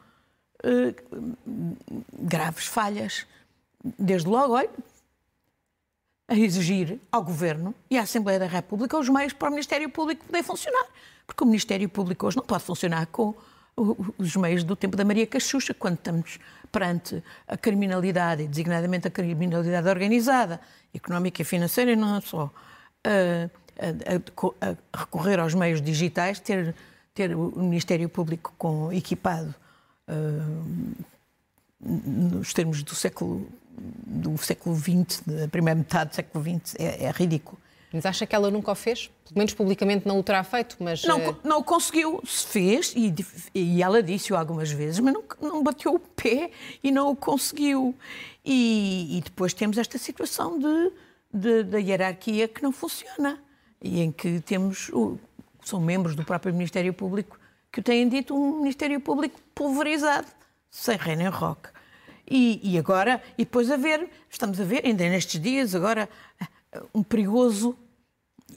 uh, 0.64 1.37
graves 2.19 2.64
falhas. 2.64 3.26
Desde 3.99 4.28
logo, 4.28 4.54
olha, 4.54 4.71
a 6.30 6.34
exigir 6.37 7.00
ao 7.10 7.25
Governo 7.25 7.75
e 7.90 7.99
à 7.99 8.02
Assembleia 8.02 8.38
da 8.38 8.46
República 8.46 8.96
os 8.96 9.08
meios 9.08 9.32
para 9.32 9.49
o 9.49 9.50
Ministério 9.50 9.90
Público 9.90 10.25
poder 10.25 10.44
funcionar. 10.44 10.87
Porque 11.26 11.42
o 11.42 11.46
Ministério 11.46 11.88
Público 11.88 12.25
hoje 12.25 12.37
não 12.37 12.44
pode 12.44 12.62
funcionar 12.62 13.06
com 13.06 13.34
os 14.16 14.37
meios 14.37 14.62
do 14.62 14.76
tempo 14.76 14.96
da 14.96 15.04
Maria 15.04 15.26
Cachucha, 15.26 15.75
quando 15.75 15.94
estamos 15.94 16.38
perante 16.70 17.22
a 17.49 17.56
criminalidade, 17.56 18.44
e 18.44 18.49
designadamente 18.49 19.08
a 19.08 19.10
criminalidade 19.10 19.88
organizada, 19.88 20.60
económica 20.94 21.42
e 21.42 21.44
financeira, 21.44 21.90
e 21.90 21.96
não 21.96 22.20
só 22.20 22.49
a, 23.04 23.50
a, 23.80 24.68
a, 24.68 24.99
recorrer 25.00 25.40
aos 25.40 25.54
meios 25.54 25.82
digitais, 25.82 26.38
ter, 26.38 26.76
ter 27.12 27.34
o 27.34 27.50
Ministério 27.56 28.08
Público 28.08 28.52
com, 28.56 28.92
equipado 28.92 29.52
uh, 30.08 30.94
nos 31.80 32.52
termos 32.52 32.82
do 32.84 32.94
século 32.94 33.49
do 33.80 34.37
século 34.38 34.76
XX, 34.76 35.22
da 35.26 35.49
primeira 35.49 35.78
metade 35.78 36.10
do 36.10 36.16
século 36.16 36.44
XX, 36.44 36.76
é, 36.78 37.04
é 37.04 37.10
ridículo. 37.10 37.58
Mas 37.92 38.06
acha 38.06 38.25
que 38.25 38.34
ela 38.34 38.50
nunca 38.50 38.70
o 38.70 38.75
fez? 38.75 39.10
Pelo 39.25 39.38
menos 39.38 39.52
publicamente 39.52 40.06
não 40.06 40.20
o 40.20 40.22
terá 40.22 40.44
feito, 40.44 40.76
mas... 40.78 41.02
Não, 41.04 41.18
eh, 41.20 41.34
não 41.42 41.62
conseguiu, 41.62 42.22
se 42.25 42.46
fez, 42.46 42.94
e, 42.96 43.12
e 43.52 43.82
ela 43.82 44.02
disse-o 44.02 44.37
algumas 44.37 44.70
vezes, 44.70 45.00
mas 45.00 45.12
não, 45.12 45.25
não 45.40 45.62
bateu 45.62 45.94
o 45.94 45.99
pé 45.99 46.50
e 46.84 46.92
não 46.92 47.10
o 47.10 47.16
conseguiu. 47.16 47.94
E, 48.44 49.18
e 49.18 49.20
depois 49.22 49.52
temos 49.52 49.76
esta 49.76 49.99
situação 49.99 50.58
de, 50.58 50.92
de, 51.34 51.64
da 51.64 51.78
hierarquia 51.78 52.46
que 52.46 52.62
não 52.62 52.70
funciona, 52.70 53.40
e 53.82 54.00
em 54.00 54.12
que 54.12 54.40
temos, 54.40 54.88
o, 54.90 55.18
são 55.64 55.80
membros 55.80 56.14
do 56.14 56.25
próprio 56.25 56.52
Ministério 56.52 56.94
Público 56.94 57.40
que 57.72 57.80
o 57.80 57.82
têm 57.82 58.08
dito 58.08 58.34
um 58.34 58.58
Ministério 58.58 59.00
Público 59.00 59.40
pulverizado, 59.54 60.26
sem 60.70 60.96
rei 60.96 61.16
nem 61.16 61.28
roque. 61.28 61.68
E, 62.30 62.60
e 62.62 62.78
agora, 62.78 63.20
e 63.37 63.44
depois 63.44 63.70
a 63.70 63.76
ver, 63.76 64.08
estamos 64.30 64.60
a 64.60 64.64
ver, 64.64 64.87
ainda 64.87 65.08
nestes 65.08 65.40
dias, 65.40 65.75
agora 65.75 66.08
um 66.94 67.02
perigoso 67.02 67.76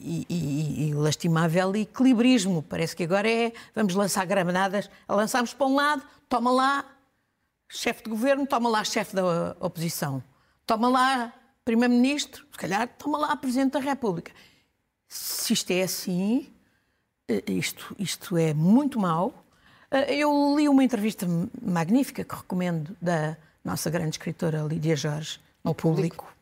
e, 0.00 0.26
e, 0.28 0.88
e, 0.88 0.94
lastimável 0.94 1.74
equilibrismo. 1.74 2.62
Parece 2.62 2.94
que 2.94 3.04
agora 3.04 3.28
é 3.28 3.52
vamos 3.74 3.94
lançar 3.94 4.24
granadas, 4.26 4.88
lançamos 5.08 5.52
para 5.52 5.66
um 5.66 5.74
lado, 5.74 6.02
toma 6.28 6.50
lá 6.50 6.84
chefe 7.68 8.04
de 8.04 8.10
governo, 8.10 8.46
toma 8.46 8.68
lá 8.68 8.84
chefe 8.84 9.16
da 9.16 9.56
oposição, 9.58 10.22
toma 10.66 10.88
lá 10.88 11.32
primeiro-ministro, 11.64 12.46
se 12.52 12.58
calhar 12.58 12.88
toma 12.98 13.18
lá 13.18 13.36
presidente 13.36 13.72
da 13.72 13.80
República. 13.80 14.32
Se 15.08 15.52
isto 15.52 15.70
é 15.70 15.82
assim, 15.82 16.52
eh, 17.28 17.42
isto, 17.48 17.96
isto 17.98 18.36
é 18.36 18.52
muito 18.52 19.00
mau. 19.00 19.44
Eh, 19.90 20.16
eu 20.16 20.54
li 20.56 20.68
uma 20.68 20.84
entrevista 20.84 21.26
magnífica 21.62 22.22
que 22.24 22.34
recomendo 22.34 22.96
da 23.00 23.36
nossa 23.64 23.88
grande 23.90 24.10
escritora 24.10 24.62
Lídia 24.62 24.94
Jorge 24.94 25.40
ao 25.64 25.74
público. 25.74 26.26
público. 26.26 26.34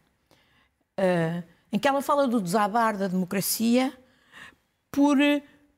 Uh, 0.98 1.42
em 1.72 1.78
que 1.78 1.88
ela 1.88 2.02
fala 2.02 2.28
do 2.28 2.40
desabar 2.40 2.96
da 2.96 3.08
democracia 3.08 3.96
por, 4.90 5.16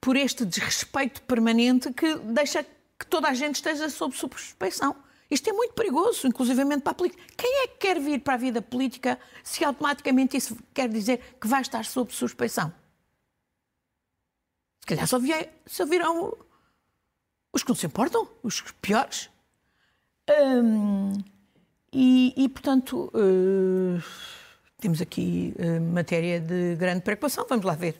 por 0.00 0.16
este 0.16 0.44
desrespeito 0.44 1.22
permanente 1.22 1.92
que 1.92 2.16
deixa 2.16 2.64
que 2.98 3.06
toda 3.06 3.28
a 3.28 3.34
gente 3.34 3.56
esteja 3.56 3.88
sob 3.88 4.16
suspeição. 4.16 4.96
Isto 5.30 5.50
é 5.50 5.52
muito 5.52 5.74
perigoso, 5.74 6.26
inclusivamente 6.26 6.82
para 6.82 6.92
a 6.92 6.94
política. 6.94 7.22
Quem 7.36 7.62
é 7.62 7.68
que 7.68 7.76
quer 7.78 8.00
vir 8.00 8.20
para 8.20 8.34
a 8.34 8.36
vida 8.36 8.60
política 8.60 9.18
se 9.42 9.64
automaticamente 9.64 10.36
isso 10.36 10.56
quer 10.72 10.88
dizer 10.88 11.36
que 11.40 11.46
vai 11.46 11.62
estar 11.62 11.84
sob 11.84 12.12
suspeição? 12.12 12.72
Se 14.80 14.86
calhar 14.86 15.06
só, 15.06 15.18
vier, 15.18 15.52
só 15.66 15.86
virão 15.86 16.36
os 17.52 17.62
que 17.62 17.68
não 17.70 17.76
se 17.76 17.86
importam, 17.86 18.28
os 18.42 18.60
piores. 18.82 19.30
Hum, 20.28 21.14
e, 21.94 22.34
e, 22.36 22.48
portanto. 22.48 23.10
Uh, 23.14 24.02
temos 24.84 25.00
aqui 25.00 25.54
uh, 25.58 25.80
matéria 25.80 26.38
de 26.38 26.76
grande 26.76 27.00
preocupação. 27.00 27.46
Vamos 27.48 27.64
lá 27.64 27.74
ver 27.74 27.98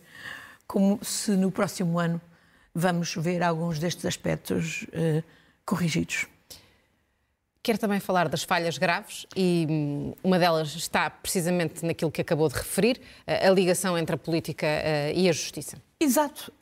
como 0.66 1.02
se 1.02 1.30
no 1.30 1.50
próximo 1.50 1.98
ano 1.98 2.20
vamos 2.74 3.14
ver 3.14 3.42
alguns 3.42 3.78
destes 3.78 4.04
aspectos 4.04 4.82
uh, 4.88 5.24
corrigidos. 5.64 6.26
Quero 7.62 7.78
também 7.78 8.00
falar 8.00 8.28
das 8.28 8.42
falhas 8.42 8.76
graves 8.76 9.26
e 9.34 9.66
hum, 9.70 10.14
uma 10.22 10.38
delas 10.38 10.74
está 10.74 11.08
precisamente 11.08 11.86
naquilo 11.86 12.10
que 12.10 12.20
acabou 12.20 12.46
de 12.50 12.56
referir, 12.56 13.00
a 13.26 13.48
ligação 13.48 13.96
entre 13.96 14.16
a 14.16 14.18
política 14.18 14.66
e 15.14 15.30
a 15.30 15.32
justiça. 15.32 15.78
Exato. 15.98 16.52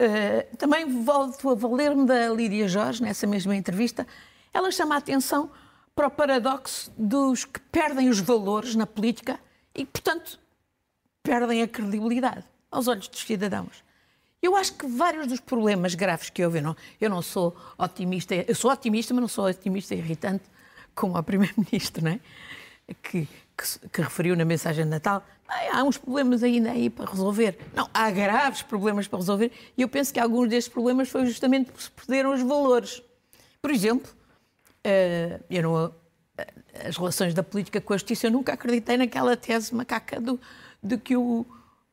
Também 0.57 1.03
volto 1.03 1.51
a 1.51 1.57
valer-me 1.57 2.07
da 2.07 2.29
Lídia 2.29 2.69
Jorge, 2.69 3.03
nessa 3.03 3.27
mesma 3.27 3.57
entrevista. 3.57 4.07
Ela 4.55 4.71
chama 4.71 4.95
a 4.95 4.99
atenção 4.99 5.51
para 5.95 6.07
o 6.07 6.11
paradoxo 6.11 6.91
dos 6.97 7.45
que 7.45 7.61
perdem 7.61 8.09
os 8.09 8.21
valores 8.21 8.75
na 8.75 8.87
política 8.87 9.39
e, 9.75 9.85
portanto, 9.85 10.39
perdem 11.23 11.63
a 11.63 11.69
credibilidade 11.69 12.45
aos 12.71 12.89
olhos 12.89 13.09
dos 13.09 13.21
cidadãos. 13.21 13.85
Eu 14.41 14.57
acho 14.57 14.75
que 14.75 14.87
vários 14.87 15.27
dos 15.27 15.39
problemas 15.39 15.95
graves 15.95 16.29
que 16.29 16.45
houve, 16.45 16.59
eu 16.59 16.63
não, 16.63 16.77
eu 17.01 17.09
não 17.09 17.23
sou 17.23 17.57
otimista, 17.79 18.35
eu 18.35 18.55
sou 18.55 18.73
otimista, 18.73 19.15
mas 19.15 19.21
não 19.21 19.29
sou 19.29 19.47
otimista 19.47 19.95
irritante 19.95 20.45
como 20.95 21.17
o 21.17 21.23
Primeiro-Ministro, 21.23 22.05
não 22.05 22.11
é? 22.13 22.21
Que, 23.03 23.29
que, 23.57 23.89
que, 23.93 24.03
referiu 24.03 24.35
na 24.35 24.45
mensagem 24.45 24.85
de 24.85 24.91
Natal, 24.91 25.25
há 25.73 25.85
uns 25.85 25.97
problemas 25.97 26.43
ainda 26.43 26.73
aí 26.73 26.91
para 26.91 27.09
resolver. 27.09 27.57
Não, 27.73 27.89
há 27.95 28.11
graves 28.11 28.63
problemas 28.63 29.07
para 29.07 29.21
resolver 29.21 29.53
e 29.77 29.83
eu 29.83 29.89
penso 29.89 30.13
que 30.13 30.19
alguns 30.19 30.49
destes 30.49 30.73
problemas 30.73 31.09
foi 31.09 31.25
justamente 31.25 31.67
porque 31.67 31.85
se 31.85 31.91
perderam 31.91 32.35
os 32.35 32.43
valores. 32.43 33.01
Por 33.61 33.71
exemplo, 33.71 34.11
eu 35.51 35.63
não 35.63 36.03
as 36.87 36.97
relações 36.97 37.35
da 37.35 37.43
política 37.43 37.81
com 37.81 37.93
a 37.93 37.97
justiça, 37.97 38.27
eu 38.27 38.31
nunca 38.31 38.53
acreditei 38.53 38.97
naquela 38.97 39.37
tese 39.37 39.75
macaca 39.75 40.21
do, 40.21 40.41
de 40.83 40.97
que 40.99 41.17
o, 41.17 41.47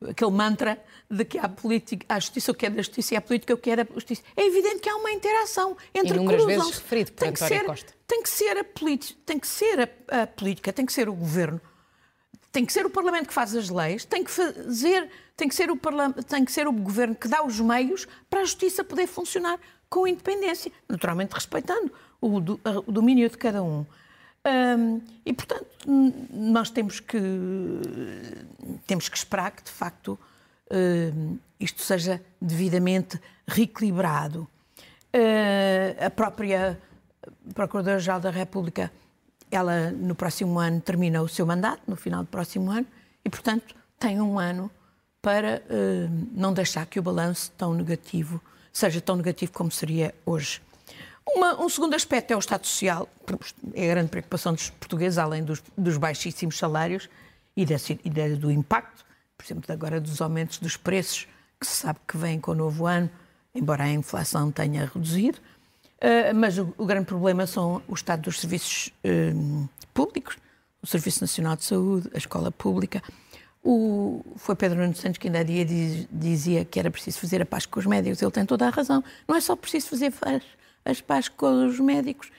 aquele 0.08 0.30
mantra 0.30 0.82
de 1.10 1.24
que 1.24 1.38
há 1.38 1.48
política, 1.48 2.06
há 2.08 2.18
justiça 2.18 2.52
o 2.52 2.54
que 2.54 2.66
é 2.66 2.70
da 2.70 2.78
justiça 2.78 3.14
e 3.14 3.16
há 3.16 3.20
política 3.20 3.54
o 3.54 3.58
que 3.58 3.70
é 3.70 3.76
da 3.76 3.86
justiça. 3.94 4.22
É 4.36 4.46
evidente 4.46 4.78
que 4.80 4.88
há 4.88 4.96
uma 4.96 5.10
interação 5.10 5.76
entre 5.94 6.14
Inúmeras 6.14 6.44
vezes 6.44 6.78
referido 6.78 7.12
por 7.12 7.20
tem 7.20 7.30
António 7.30 7.58
ser, 7.58 7.64
Costa. 7.64 7.92
Tem 8.06 8.22
que 8.22 8.28
ser 8.28 8.56
a 8.56 8.64
política, 8.64 9.20
tem 9.26 9.38
que 9.38 9.46
ser 9.46 9.80
a, 9.80 10.22
a, 10.22 10.26
política, 10.26 10.72
tem 10.72 10.86
que 10.86 10.92
ser 10.92 11.08
o 11.08 11.14
governo, 11.14 11.60
tem 12.50 12.64
que 12.64 12.72
ser 12.72 12.86
o 12.86 12.90
parlamento 12.90 13.28
que 13.28 13.34
faz 13.34 13.54
as 13.54 13.68
leis, 13.68 14.04
tem 14.04 14.24
que 14.24 14.30
fazer, 14.30 15.08
tem 15.36 15.48
que 15.48 15.54
ser 15.54 15.70
o 15.70 15.76
parlamento, 15.76 16.22
tem 16.24 16.44
que 16.44 16.52
ser 16.52 16.66
o 16.66 16.72
governo 16.72 17.14
que 17.14 17.28
dá 17.28 17.44
os 17.44 17.60
meios 17.60 18.08
para 18.28 18.40
a 18.40 18.44
justiça 18.44 18.82
poder 18.82 19.06
funcionar 19.06 19.60
com 19.88 20.06
independência, 20.06 20.72
naturalmente 20.88 21.34
respeitando 21.34 21.92
o, 22.20 22.38
o 22.86 22.92
domínio 22.92 23.28
de 23.28 23.36
cada 23.36 23.62
um. 23.62 23.84
Um, 24.46 25.02
e, 25.24 25.32
portanto, 25.32 25.66
nós 26.32 26.70
temos 26.70 26.98
que, 26.98 27.18
temos 28.86 29.08
que 29.08 29.16
esperar 29.16 29.50
que, 29.50 29.62
de 29.62 29.70
facto, 29.70 30.18
uh, 30.70 31.38
isto 31.58 31.82
seja 31.82 32.22
devidamente 32.40 33.20
reequilibrado. 33.46 34.48
Uh, 35.14 36.06
a 36.06 36.10
própria 36.10 36.80
Procuradora-Geral 37.54 38.20
da 38.20 38.30
República, 38.30 38.90
ela 39.50 39.90
no 39.90 40.14
próximo 40.14 40.58
ano 40.58 40.80
termina 40.80 41.20
o 41.20 41.28
seu 41.28 41.44
mandato, 41.44 41.82
no 41.86 41.96
final 41.96 42.22
do 42.22 42.28
próximo 42.28 42.70
ano, 42.70 42.86
e, 43.24 43.28
portanto, 43.28 43.74
tem 43.98 44.20
um 44.20 44.38
ano 44.38 44.70
para 45.20 45.62
uh, 45.66 46.28
não 46.32 46.54
deixar 46.54 46.86
que 46.86 46.98
o 46.98 47.02
balanço 47.02 47.52
tão 47.58 47.74
negativo 47.74 48.40
seja 48.72 49.00
tão 49.00 49.16
negativo 49.16 49.52
como 49.52 49.70
seria 49.70 50.14
hoje. 50.24 50.62
Uma, 51.34 51.62
um 51.62 51.68
segundo 51.68 51.94
aspecto 51.94 52.32
é 52.32 52.36
o 52.36 52.38
Estado 52.38 52.66
Social, 52.66 53.08
é 53.74 53.90
a 53.90 53.94
grande 53.94 54.08
preocupação 54.08 54.52
dos 54.52 54.70
portugueses, 54.70 55.18
além 55.18 55.44
dos, 55.44 55.62
dos 55.76 55.96
baixíssimos 55.96 56.58
salários 56.58 57.08
e, 57.56 57.64
desse, 57.64 57.98
e 58.04 58.10
de, 58.10 58.36
do 58.36 58.50
impacto, 58.50 59.04
por 59.36 59.44
exemplo, 59.44 59.72
agora 59.72 60.00
dos 60.00 60.20
aumentos 60.20 60.58
dos 60.58 60.76
preços, 60.76 61.26
que 61.58 61.66
se 61.66 61.76
sabe 61.76 61.98
que 62.06 62.16
vêm 62.16 62.40
com 62.40 62.52
o 62.52 62.54
novo 62.54 62.86
ano, 62.86 63.10
embora 63.54 63.84
a 63.84 63.90
inflação 63.90 64.50
tenha 64.50 64.90
reduzido. 64.92 65.38
Uh, 65.98 66.34
mas 66.34 66.58
o, 66.58 66.74
o, 66.78 66.86
grande 66.86 67.06
problema 67.06 67.46
são 67.46 67.82
o 67.86 67.94
estado 67.94 68.22
dos 68.22 68.40
serviços 68.40 68.90
uh, 69.04 69.68
públicos, 69.92 70.38
o 70.82 70.86
Serviço 70.86 71.20
Nacional 71.20 71.56
de 71.56 71.64
Saúde, 71.64 72.10
a 72.14 72.18
escola 72.18 72.50
pública. 72.50 73.02
O, 73.62 74.24
foi 74.36 74.56
Pedro 74.56 74.80
Nuno 74.80 74.96
Santos 74.96 75.18
que 75.18 75.28
ainda 75.28 75.40
há 75.40 75.42
dia 75.42 75.62
diz, 75.62 76.08
dizia 76.10 76.64
que 76.64 76.80
era 76.80 76.90
preciso 76.90 77.18
fazer 77.18 77.42
a 77.42 77.46
paz 77.46 77.66
com 77.66 77.78
os 77.78 77.84
médicos. 77.84 78.22
Ele 78.22 78.30
tem 78.30 78.46
toda 78.46 78.66
a 78.66 78.70
razão. 78.70 79.04
Não 79.28 79.36
é 79.36 79.40
só 79.42 79.54
preciso 79.54 79.88
fazer 79.88 80.10
paz 80.10 80.42
as 80.84 81.00
paz 81.00 81.28
com 81.28 81.66
os 81.66 81.78
médicos 81.78 82.30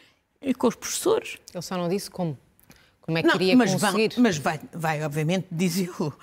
e 0.41 0.53
com 0.53 0.67
os 0.67 0.75
professores. 0.75 1.37
Ele 1.53 1.61
só 1.61 1.77
não 1.77 1.89
disse 1.89 2.09
como. 2.09 2.37
Como 3.01 3.17
é 3.17 3.21
que 3.21 3.27
não, 3.27 3.35
iria 3.35 3.55
mas 3.55 3.73
conseguir? 3.73 4.09
Vai, 4.09 4.23
mas 4.23 4.37
vai, 4.37 4.59
vai, 4.71 5.03
obviamente, 5.03 5.47
dizê-lo. 5.51 6.17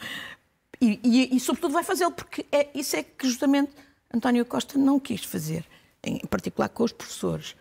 E, 0.80 1.00
e, 1.02 1.36
e, 1.36 1.40
sobretudo, 1.40 1.72
vai 1.72 1.82
fazê-lo 1.82 2.12
porque 2.12 2.46
é, 2.52 2.68
isso 2.72 2.94
é 2.96 3.02
que 3.02 3.26
justamente 3.26 3.72
António 4.14 4.44
Costa 4.44 4.78
não 4.78 5.00
quis 5.00 5.24
fazer, 5.24 5.64
em 6.04 6.18
particular 6.20 6.68
com 6.68 6.84
os 6.84 6.92
professores. 6.92 7.56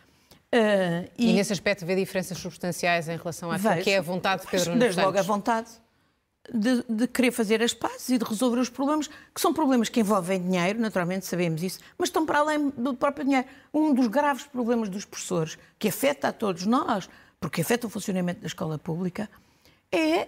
Uh, 0.54 1.10
e, 1.18 1.32
e, 1.32 1.34
nesse 1.34 1.52
aspecto 1.52 1.86
vê 1.86 1.96
diferenças 1.96 2.38
substanciais 2.38 3.10
em 3.10 3.18
relação 3.18 3.52
àquilo 3.52 3.82
que 3.82 3.90
é 3.90 3.98
a 3.98 4.02
vontade 4.02 4.44
de 4.44 4.48
Pedro 4.48 4.70
Nuno 4.70 4.80
Desde 4.80 5.02
logo 5.02 5.18
a 5.18 5.22
vontade. 5.22 5.68
De, 6.54 6.84
de, 6.88 7.08
querer 7.08 7.32
fazer 7.32 7.62
as 7.62 7.74
pazes 7.74 8.10
e 8.10 8.18
de 8.18 8.24
resolver 8.24 8.60
os 8.60 8.70
problemas, 8.70 9.08
que 9.08 9.42
são 9.42 9.54
problemas 9.54 9.90
que 9.90 10.00
envolvem 10.00 10.42
dinheiro, 10.42 10.80
naturalmente 10.80 11.26
sabemos 11.26 11.62
isso, 11.62 11.80
mas 11.98 12.10
estão 12.10 12.26
para 12.26 12.40
além 12.40 12.70
do 12.70 12.94
próprio 12.94 13.26
dinheiro. 13.26 13.48
Um 13.74 13.94
dos 13.94 14.08
graves 14.08 14.44
problemas 14.44 14.90
dos 14.90 15.06
professores, 15.06 15.58
que 15.78 15.90
afeta 15.90 16.30
a 16.30 16.32
todos 16.32 16.66
nós, 16.66 17.10
porque 17.40 17.62
afeta 17.62 17.88
o 17.88 17.90
funcionamento 17.90 18.42
da 18.42 18.48
escola 18.48 18.78
pública, 18.78 19.30
é, 19.92 20.28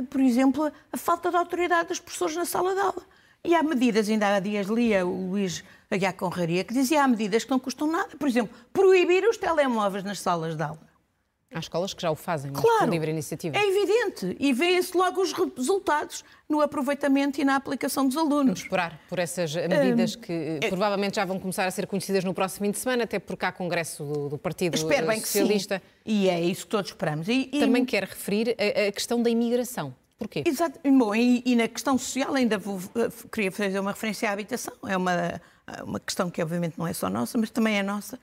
uh, 0.00 0.06
por 0.06 0.20
exemplo, 0.20 0.70
a 0.92 0.96
falta 0.96 1.30
de 1.30 1.36
autoridade 1.36 1.88
dos 1.88 2.00
professores 2.00 2.36
na 2.36 2.44
sala 2.44 2.74
de 2.74 2.80
aula. 2.80 3.02
E 3.42 3.54
há 3.54 3.62
medidas, 3.62 4.08
ainda 4.08 4.34
há 4.34 4.40
dias 4.40 4.66
lia 4.66 5.06
o 5.06 5.30
Luís 5.30 5.64
Aguiar 5.90 6.14
Conraria, 6.14 6.62
que 6.62 6.74
dizia 6.74 7.02
há 7.02 7.08
medidas 7.08 7.42
que 7.42 7.50
não 7.50 7.58
custam 7.58 7.90
nada. 7.90 8.10
Por 8.16 8.28
exemplo, 8.28 8.54
proibir 8.72 9.24
os 9.24 9.36
telemóveis 9.36 10.04
nas 10.04 10.20
salas 10.20 10.54
de 10.54 10.62
aula. 10.62 10.89
Há 11.52 11.58
escolas 11.58 11.92
que 11.92 12.00
já 12.00 12.10
o 12.12 12.14
fazem, 12.14 12.52
mas 12.52 12.60
claro, 12.60 12.88
livre 12.88 13.10
iniciativa. 13.10 13.56
É 13.56 13.66
evidente. 13.66 14.36
E 14.38 14.52
vê-se 14.52 14.96
logo 14.96 15.20
os 15.20 15.32
resultados 15.32 16.24
no 16.48 16.60
aproveitamento 16.60 17.40
e 17.40 17.44
na 17.44 17.56
aplicação 17.56 18.06
dos 18.06 18.16
alunos. 18.16 18.44
Vamos 18.44 18.60
esperar 18.60 19.00
por 19.08 19.18
essas 19.18 19.56
medidas 19.56 20.14
que 20.14 20.60
é... 20.62 20.68
provavelmente 20.68 21.16
já 21.16 21.24
vão 21.24 21.40
começar 21.40 21.66
a 21.66 21.70
ser 21.72 21.88
conhecidas 21.88 22.22
no 22.22 22.32
próximo 22.32 22.66
fim 22.66 22.70
de 22.70 22.78
semana, 22.78 23.02
até 23.02 23.18
porque 23.18 23.44
há 23.44 23.50
congresso 23.50 24.04
do, 24.04 24.28
do 24.28 24.38
Partido 24.38 24.76
Espero 24.76 25.08
bem 25.08 25.18
Socialista. 25.18 25.80
Que 25.80 26.12
sim. 26.12 26.20
E 26.22 26.28
é 26.28 26.40
isso 26.40 26.62
que 26.62 26.68
todos 26.68 26.92
esperamos. 26.92 27.26
E, 27.26 27.50
e... 27.52 27.58
Também 27.58 27.84
quer 27.84 28.04
referir 28.04 28.54
a, 28.56 28.88
a 28.88 28.92
questão 28.92 29.20
da 29.20 29.28
imigração. 29.28 29.92
Porquê? 30.16 30.44
Exato. 30.46 30.78
Bom, 30.84 31.12
e, 31.16 31.42
e, 31.44 31.56
na 31.56 31.66
questão 31.66 31.98
social 31.98 32.32
ainda 32.32 32.58
vou, 32.58 32.76
uh, 32.76 33.28
queria 33.28 33.50
fazer 33.50 33.80
uma 33.80 33.90
referência 33.90 34.30
à 34.30 34.32
habitação. 34.32 34.74
É 34.86 34.96
uma, 34.96 35.40
uma 35.82 35.98
questão 35.98 36.30
que 36.30 36.40
obviamente 36.40 36.78
não 36.78 36.86
é 36.86 36.92
só 36.92 37.10
nossa, 37.10 37.36
mas 37.36 37.50
também 37.50 37.76
é 37.76 37.82
nossa 37.82 38.20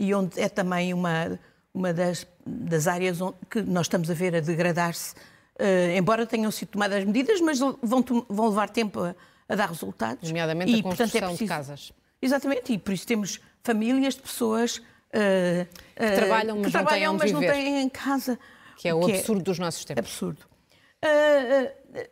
e 0.00 0.14
onde 0.14 0.40
é 0.40 0.48
também 0.48 0.94
uma 0.94 1.38
uma 1.72 1.92
das, 1.92 2.26
das 2.44 2.86
áreas 2.86 3.18
que 3.48 3.62
nós 3.62 3.86
estamos 3.86 4.10
a 4.10 4.14
ver 4.14 4.34
a 4.34 4.40
degradar-se, 4.40 5.14
uh, 5.14 5.96
embora 5.96 6.26
tenham 6.26 6.50
sido 6.50 6.70
tomadas 6.70 7.04
medidas, 7.04 7.40
mas 7.40 7.58
vão, 7.58 8.04
vão 8.28 8.48
levar 8.48 8.68
tempo 8.70 9.00
a, 9.00 9.14
a 9.48 9.54
dar 9.54 9.68
resultados. 9.68 10.28
Nomeadamente 10.28 10.72
e, 10.72 10.80
a 10.80 10.82
construção 10.82 11.06
portanto, 11.06 11.24
é 11.24 11.28
preciso, 11.28 11.44
de 11.44 11.48
casas. 11.48 11.92
Exatamente, 12.20 12.72
e 12.72 12.78
por 12.78 12.92
isso 12.92 13.06
temos 13.06 13.40
famílias 13.62 14.14
de 14.14 14.22
pessoas 14.22 14.78
uh, 14.78 15.66
que 15.96 16.16
trabalham, 16.16 16.56
mas, 16.56 16.66
que 16.66 16.72
não, 16.74 16.84
trabalham, 16.84 17.18
têm 17.18 17.32
mas 17.32 17.32
não 17.32 17.40
têm 17.40 17.82
em 17.82 17.88
casa. 17.88 18.38
Que 18.76 18.88
é 18.88 18.94
o 18.94 19.08
é 19.08 19.18
absurdo 19.18 19.40
é 19.40 19.44
dos 19.44 19.58
nossos 19.58 19.84
tempos. 19.84 20.04
Absurdo. 20.04 20.46
Uh, 21.04 22.10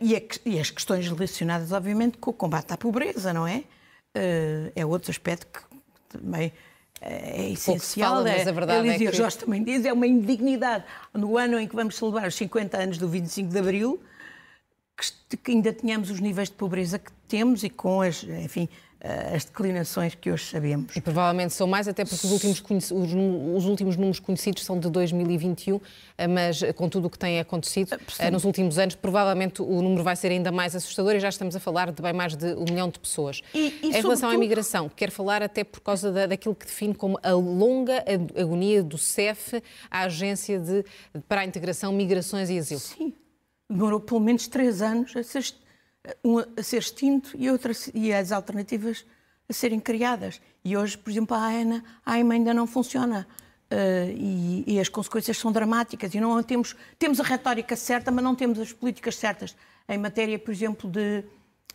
e, 0.00 0.14
é, 0.14 0.28
e, 0.44 0.60
as 0.60 0.70
questões 0.70 1.08
relacionadas, 1.08 1.72
obviamente, 1.72 2.18
com 2.18 2.30
o 2.30 2.34
combate 2.34 2.72
à 2.72 2.76
pobreza, 2.76 3.32
não 3.32 3.46
é? 3.46 3.64
é 4.76 4.86
outro 4.86 5.10
aspecto 5.10 5.46
que 5.46 5.60
também 6.08 6.52
é 7.00 7.50
essencial. 7.50 8.14
Fala, 8.14 8.24
mas 8.24 8.48
a 8.48 8.52
verdade 8.52 8.88
é 8.88 8.98
que... 8.98 9.12
Jorge 9.12 9.38
também 9.38 9.62
diz, 9.62 9.84
é 9.84 9.92
uma 9.92 10.06
indignidade. 10.06 10.84
No 11.12 11.36
ano 11.36 11.58
em 11.58 11.66
que 11.66 11.74
vamos 11.74 11.96
celebrar 11.96 12.28
os 12.28 12.34
50 12.34 12.76
anos 12.76 12.98
do 12.98 13.08
25 13.08 13.50
de 13.50 13.58
Abril, 13.58 14.02
que 15.42 15.52
ainda 15.52 15.72
tenhamos 15.72 16.10
os 16.10 16.20
níveis 16.20 16.48
de 16.48 16.54
pobreza 16.54 16.98
que 16.98 17.10
temos 17.28 17.64
e 17.64 17.70
com 17.70 18.00
as, 18.00 18.22
enfim, 18.22 18.68
as 19.34 19.44
declinações 19.44 20.14
que 20.14 20.30
hoje 20.30 20.46
sabemos. 20.46 20.96
E 20.96 21.00
provavelmente 21.00 21.52
são 21.52 21.66
mais, 21.66 21.86
até 21.86 22.04
porque 22.04 22.26
os 22.26 22.32
últimos, 22.32 22.62
os, 22.90 23.14
os 23.54 23.64
últimos 23.66 23.96
números 23.96 24.18
conhecidos 24.18 24.64
são 24.64 24.78
de 24.78 24.88
2021, 24.88 25.78
eh, 26.16 26.26
mas 26.26 26.62
eh, 26.62 26.72
com 26.72 26.88
tudo 26.88 27.06
o 27.06 27.10
que 27.10 27.18
tem 27.18 27.38
acontecido 27.38 27.98
nos 28.32 28.44
últimos 28.44 28.78
anos, 28.78 28.94
provavelmente 28.94 29.60
o 29.60 29.82
número 29.82 30.02
vai 30.02 30.16
ser 30.16 30.28
ainda 30.28 30.50
mais 30.50 30.74
assustador 30.74 31.14
e 31.14 31.20
já 31.20 31.28
estamos 31.28 31.54
a 31.54 31.60
falar 31.60 31.92
de 31.92 32.00
bem 32.00 32.14
mais 32.14 32.34
de 32.34 32.54
um 32.54 32.64
milhão 32.64 32.88
de 32.88 32.98
pessoas. 32.98 33.42
E, 33.52 33.78
e 33.82 33.88
em 33.88 33.92
relação 33.92 34.30
à 34.30 34.34
imigração, 34.34 34.88
quero 34.88 35.12
falar 35.12 35.42
até 35.42 35.64
por 35.64 35.80
causa 35.80 36.10
da, 36.10 36.26
daquilo 36.26 36.54
que 36.54 36.64
define 36.64 36.94
como 36.94 37.18
a 37.22 37.32
longa 37.32 38.02
agonia 38.40 38.82
do 38.82 38.96
CEF, 38.96 39.62
a 39.90 40.04
Agência 40.04 40.58
de, 40.58 40.84
para 41.28 41.42
a 41.42 41.44
Integração, 41.44 41.92
Migrações 41.92 42.48
e 42.48 42.58
Asilo. 42.58 42.80
Sim, 42.80 43.12
demorou 43.68 44.00
pelo 44.00 44.20
menos 44.20 44.48
três 44.48 44.80
anos 44.80 45.14
a 45.14 45.22
ser 45.22 45.42
um 46.24 46.38
a 46.38 46.62
ser 46.62 46.78
extinto 46.78 47.30
e, 47.34 47.50
outra, 47.50 47.72
e 47.94 48.12
as 48.12 48.32
alternativas 48.32 49.04
a 49.48 49.52
serem 49.52 49.80
criadas. 49.80 50.40
E 50.64 50.76
hoje, 50.76 50.96
por 50.96 51.10
exemplo, 51.10 51.36
a 51.36 51.46
AENA, 51.46 51.84
a 52.04 52.12
ainda 52.12 52.54
não 52.54 52.66
funciona. 52.66 53.26
Uh, 53.70 54.10
e, 54.14 54.64
e, 54.66 54.80
as 54.80 54.88
consequências 54.88 55.38
são 55.38 55.50
dramáticas. 55.50 56.14
E 56.14 56.20
não 56.20 56.42
temos, 56.42 56.76
temos 56.98 57.18
a 57.18 57.24
retórica 57.24 57.74
certa, 57.74 58.10
mas 58.10 58.22
não 58.22 58.34
temos 58.34 58.58
as 58.58 58.72
políticas 58.72 59.16
certas 59.16 59.56
em 59.88 59.98
matéria, 59.98 60.38
por 60.38 60.50
exemplo, 60.52 60.88
de, 60.88 61.24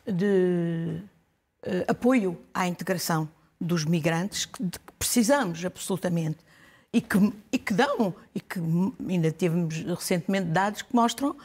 de 0.05 1.01
uh, 1.65 1.85
apoio 1.87 2.39
à 2.53 2.67
integração 2.67 3.29
dos 3.59 3.85
migrantes, 3.85 4.45
que, 4.45 4.63
de 4.63 4.79
que 4.79 4.93
precisamos 4.97 5.63
absolutamente. 5.65 6.37
E 6.91 7.01
que, 7.01 7.17
e 7.51 7.57
que 7.57 7.73
dão, 7.73 8.15
e 8.33 8.39
que 8.39 8.59
ainda 9.07 9.31
tivemos 9.31 9.75
recentemente 9.83 10.47
dados 10.47 10.81
que 10.81 10.95
mostram 10.95 11.35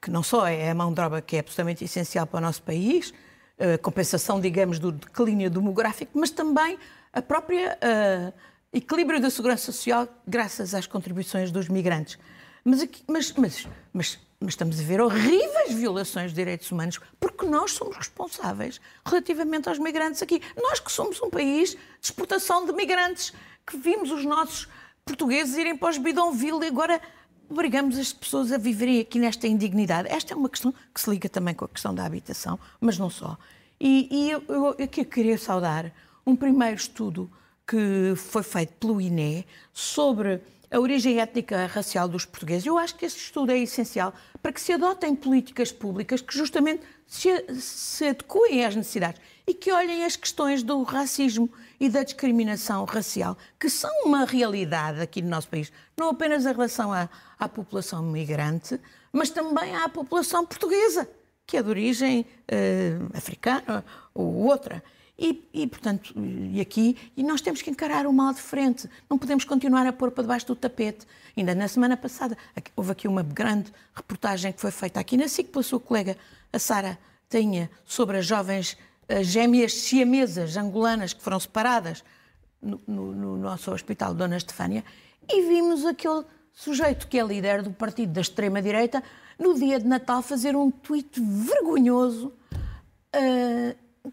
que 0.00 0.10
não 0.10 0.22
só 0.22 0.46
é 0.46 0.70
a 0.70 0.74
mão 0.74 0.92
de 0.92 1.00
obra 1.00 1.22
que 1.22 1.36
é 1.36 1.38
absolutamente 1.40 1.84
essencial 1.84 2.26
para 2.26 2.38
o 2.38 2.40
nosso 2.40 2.62
país, 2.62 3.12
a 3.58 3.78
compensação, 3.78 4.40
digamos, 4.40 4.78
do 4.78 4.92
declínio 4.92 5.50
demográfico, 5.50 6.18
mas 6.18 6.30
também 6.30 6.78
a 7.12 7.22
própria 7.22 7.76
uh, 7.76 8.32
equilíbrio 8.72 9.20
da 9.20 9.30
segurança 9.30 9.72
social 9.72 10.08
graças 10.26 10.74
às 10.74 10.86
contribuições 10.86 11.50
dos 11.50 11.68
migrantes. 11.68 12.18
Mas, 12.64 12.82
aqui, 12.82 13.02
mas, 13.06 13.32
mas, 13.32 13.68
mas, 13.92 14.18
mas 14.40 14.50
estamos 14.50 14.78
a 14.80 14.82
ver 14.82 15.00
horríveis 15.00 15.72
violações 15.72 16.30
de 16.30 16.36
direitos 16.36 16.70
humanos 16.70 17.00
porque 17.18 17.46
nós 17.46 17.72
somos 17.72 17.96
responsáveis 17.96 18.80
relativamente 19.06 19.68
aos 19.68 19.78
migrantes 19.78 20.22
aqui. 20.22 20.42
Nós 20.56 20.80
que 20.80 20.90
somos 20.90 21.20
um 21.22 21.30
país 21.30 21.70
de 21.70 21.78
exportação 22.02 22.66
de 22.66 22.72
migrantes, 22.72 23.32
que 23.66 23.76
vimos 23.76 24.10
os 24.10 24.24
nossos 24.24 24.68
portugueses 25.04 25.56
irem 25.56 25.76
para 25.76 25.90
os 25.90 25.98
bidonville 25.98 26.64
e 26.64 26.68
agora 26.68 27.00
obrigamos 27.48 27.98
as 27.98 28.12
pessoas 28.12 28.52
a 28.52 28.58
viverem 28.58 29.00
aqui 29.00 29.18
nesta 29.18 29.46
indignidade. 29.46 30.08
Esta 30.08 30.34
é 30.34 30.36
uma 30.36 30.48
questão 30.48 30.72
que 30.94 31.00
se 31.00 31.10
liga 31.10 31.28
também 31.28 31.54
com 31.54 31.64
a 31.64 31.68
questão 31.68 31.94
da 31.94 32.04
habitação, 32.04 32.58
mas 32.80 32.98
não 32.98 33.10
só. 33.10 33.38
E, 33.80 34.08
e 34.10 34.30
eu, 34.30 34.42
eu 34.48 34.68
aqui 34.68 35.04
queria 35.04 35.38
saudar 35.38 35.92
um 36.26 36.34
primeiro 36.36 36.76
estudo 36.76 37.30
que 37.66 38.14
foi 38.16 38.42
feito 38.42 38.72
pelo 38.74 39.00
INE 39.00 39.46
sobre 39.72 40.40
a 40.70 40.78
origem 40.78 41.18
étnica 41.18 41.66
racial 41.66 42.08
dos 42.08 42.24
portugueses. 42.24 42.66
Eu 42.66 42.76
acho 42.76 42.94
que 42.94 43.06
esse 43.06 43.16
estudo 43.16 43.52
é 43.52 43.58
essencial 43.58 44.12
para 44.42 44.52
que 44.52 44.60
se 44.60 44.72
adotem 44.72 45.14
políticas 45.14 45.72
públicas 45.72 46.20
que 46.20 46.36
justamente 46.36 46.82
se, 47.06 47.28
se 47.54 48.08
adequem 48.08 48.64
às 48.64 48.76
necessidades 48.76 49.20
e 49.46 49.54
que 49.54 49.72
olhem 49.72 50.04
as 50.04 50.16
questões 50.16 50.62
do 50.62 50.82
racismo 50.82 51.50
e 51.80 51.88
da 51.88 52.02
discriminação 52.02 52.84
racial, 52.84 53.36
que 53.58 53.70
são 53.70 53.90
uma 54.04 54.24
realidade 54.24 55.00
aqui 55.00 55.22
no 55.22 55.28
nosso 55.28 55.48
país, 55.48 55.72
não 55.96 56.10
apenas 56.10 56.44
em 56.44 56.52
relação 56.52 56.92
à, 56.92 57.08
à 57.38 57.48
população 57.48 58.02
migrante, 58.02 58.80
mas 59.12 59.30
também 59.30 59.74
à 59.74 59.88
população 59.88 60.44
portuguesa, 60.44 61.08
que 61.46 61.56
é 61.56 61.62
de 61.62 61.68
origem 61.68 62.20
uh, 62.22 63.16
africana 63.16 63.84
ou 64.12 64.34
outra. 64.34 64.82
E, 65.18 65.48
e, 65.52 65.66
portanto, 65.66 66.14
e 66.16 66.60
aqui, 66.60 66.96
e 67.16 67.24
nós 67.24 67.40
temos 67.40 67.60
que 67.60 67.70
encarar 67.70 68.06
o 68.06 68.12
mal 68.12 68.32
de 68.32 68.40
frente. 68.40 68.88
Não 69.10 69.18
podemos 69.18 69.44
continuar 69.44 69.84
a 69.84 69.92
pôr 69.92 70.12
para 70.12 70.22
debaixo 70.22 70.46
do 70.46 70.54
tapete. 70.54 71.06
Ainda 71.36 71.56
na 71.56 71.66
semana 71.66 71.96
passada, 71.96 72.38
houve 72.76 72.92
aqui 72.92 73.08
uma 73.08 73.22
grande 73.22 73.72
reportagem 73.94 74.52
que 74.52 74.60
foi 74.60 74.70
feita 74.70 75.00
aqui 75.00 75.16
na 75.16 75.26
SIC 75.26 75.50
pela 75.50 75.64
sua 75.64 75.80
colega, 75.80 76.16
a 76.52 76.58
Sara 76.58 76.96
Tenha, 77.28 77.68
sobre 77.84 78.18
as 78.18 78.26
jovens 78.26 78.76
gêmeas 79.22 79.72
siamesas 79.74 80.56
angolanas 80.56 81.12
que 81.12 81.22
foram 81.22 81.40
separadas 81.40 82.04
no, 82.60 82.80
no, 82.86 83.12
no 83.12 83.36
nosso 83.36 83.70
hospital 83.72 84.14
Dona 84.14 84.36
Estefânia 84.36 84.84
e 85.28 85.42
vimos 85.42 85.84
aquele 85.84 86.24
sujeito 86.52 87.06
que 87.06 87.18
é 87.18 87.22
líder 87.22 87.62
do 87.62 87.70
partido 87.70 88.12
da 88.12 88.20
extrema-direita 88.20 89.02
no 89.38 89.54
dia 89.54 89.78
de 89.78 89.86
Natal 89.86 90.20
fazer 90.22 90.56
um 90.56 90.70
tweet 90.70 91.20
vergonhoso, 91.20 92.32
uh, 93.14 94.10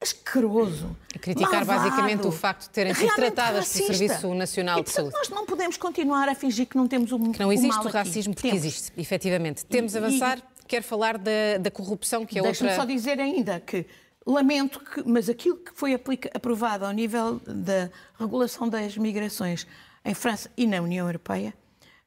asqueroso. 0.00 0.94
A 1.14 1.18
criticar 1.18 1.64
malvado, 1.64 1.90
basicamente 1.90 2.26
o 2.26 2.32
facto 2.32 2.62
de 2.64 2.70
terem 2.70 2.94
sido 2.94 3.14
tratadas 3.14 3.72
pelo 3.72 3.86
Serviço 3.86 4.34
Nacional 4.34 4.80
e, 4.80 4.82
de 4.82 4.90
Saúde. 4.90 5.14
Nós 5.14 5.28
não 5.30 5.46
podemos 5.46 5.76
continuar 5.76 6.28
a 6.28 6.34
fingir 6.34 6.66
que 6.66 6.76
não 6.76 6.86
temos 6.86 7.10
um 7.12 7.32
Que 7.32 7.40
não 7.40 7.52
existe 7.52 7.80
o, 7.80 7.88
o 7.88 7.88
racismo, 7.88 8.34
porque 8.34 8.48
temos. 8.48 8.64
existe, 8.64 8.92
efetivamente. 8.96 9.64
Temos 9.64 9.92
de 9.92 9.98
avançar. 9.98 10.38
E, 10.38 10.60
Quero 10.70 10.84
falar 10.84 11.18
da, 11.18 11.58
da 11.58 11.68
corrupção, 11.68 12.24
que 12.24 12.38
é 12.38 12.42
outra... 12.42 12.52
Deixa-me 12.52 12.76
só 12.76 12.84
dizer 12.84 13.18
ainda 13.18 13.58
que 13.58 13.84
Lamento 14.26 14.80
que, 14.80 15.02
mas 15.08 15.28
aquilo 15.28 15.56
que 15.56 15.72
foi 15.72 15.94
aprovado 16.34 16.84
ao 16.84 16.92
nível 16.92 17.40
da 17.46 17.90
regulação 18.18 18.68
das 18.68 18.96
migrações 18.96 19.66
em 20.04 20.14
França 20.14 20.50
e 20.56 20.66
na 20.66 20.80
União 20.80 21.06
Europeia 21.06 21.54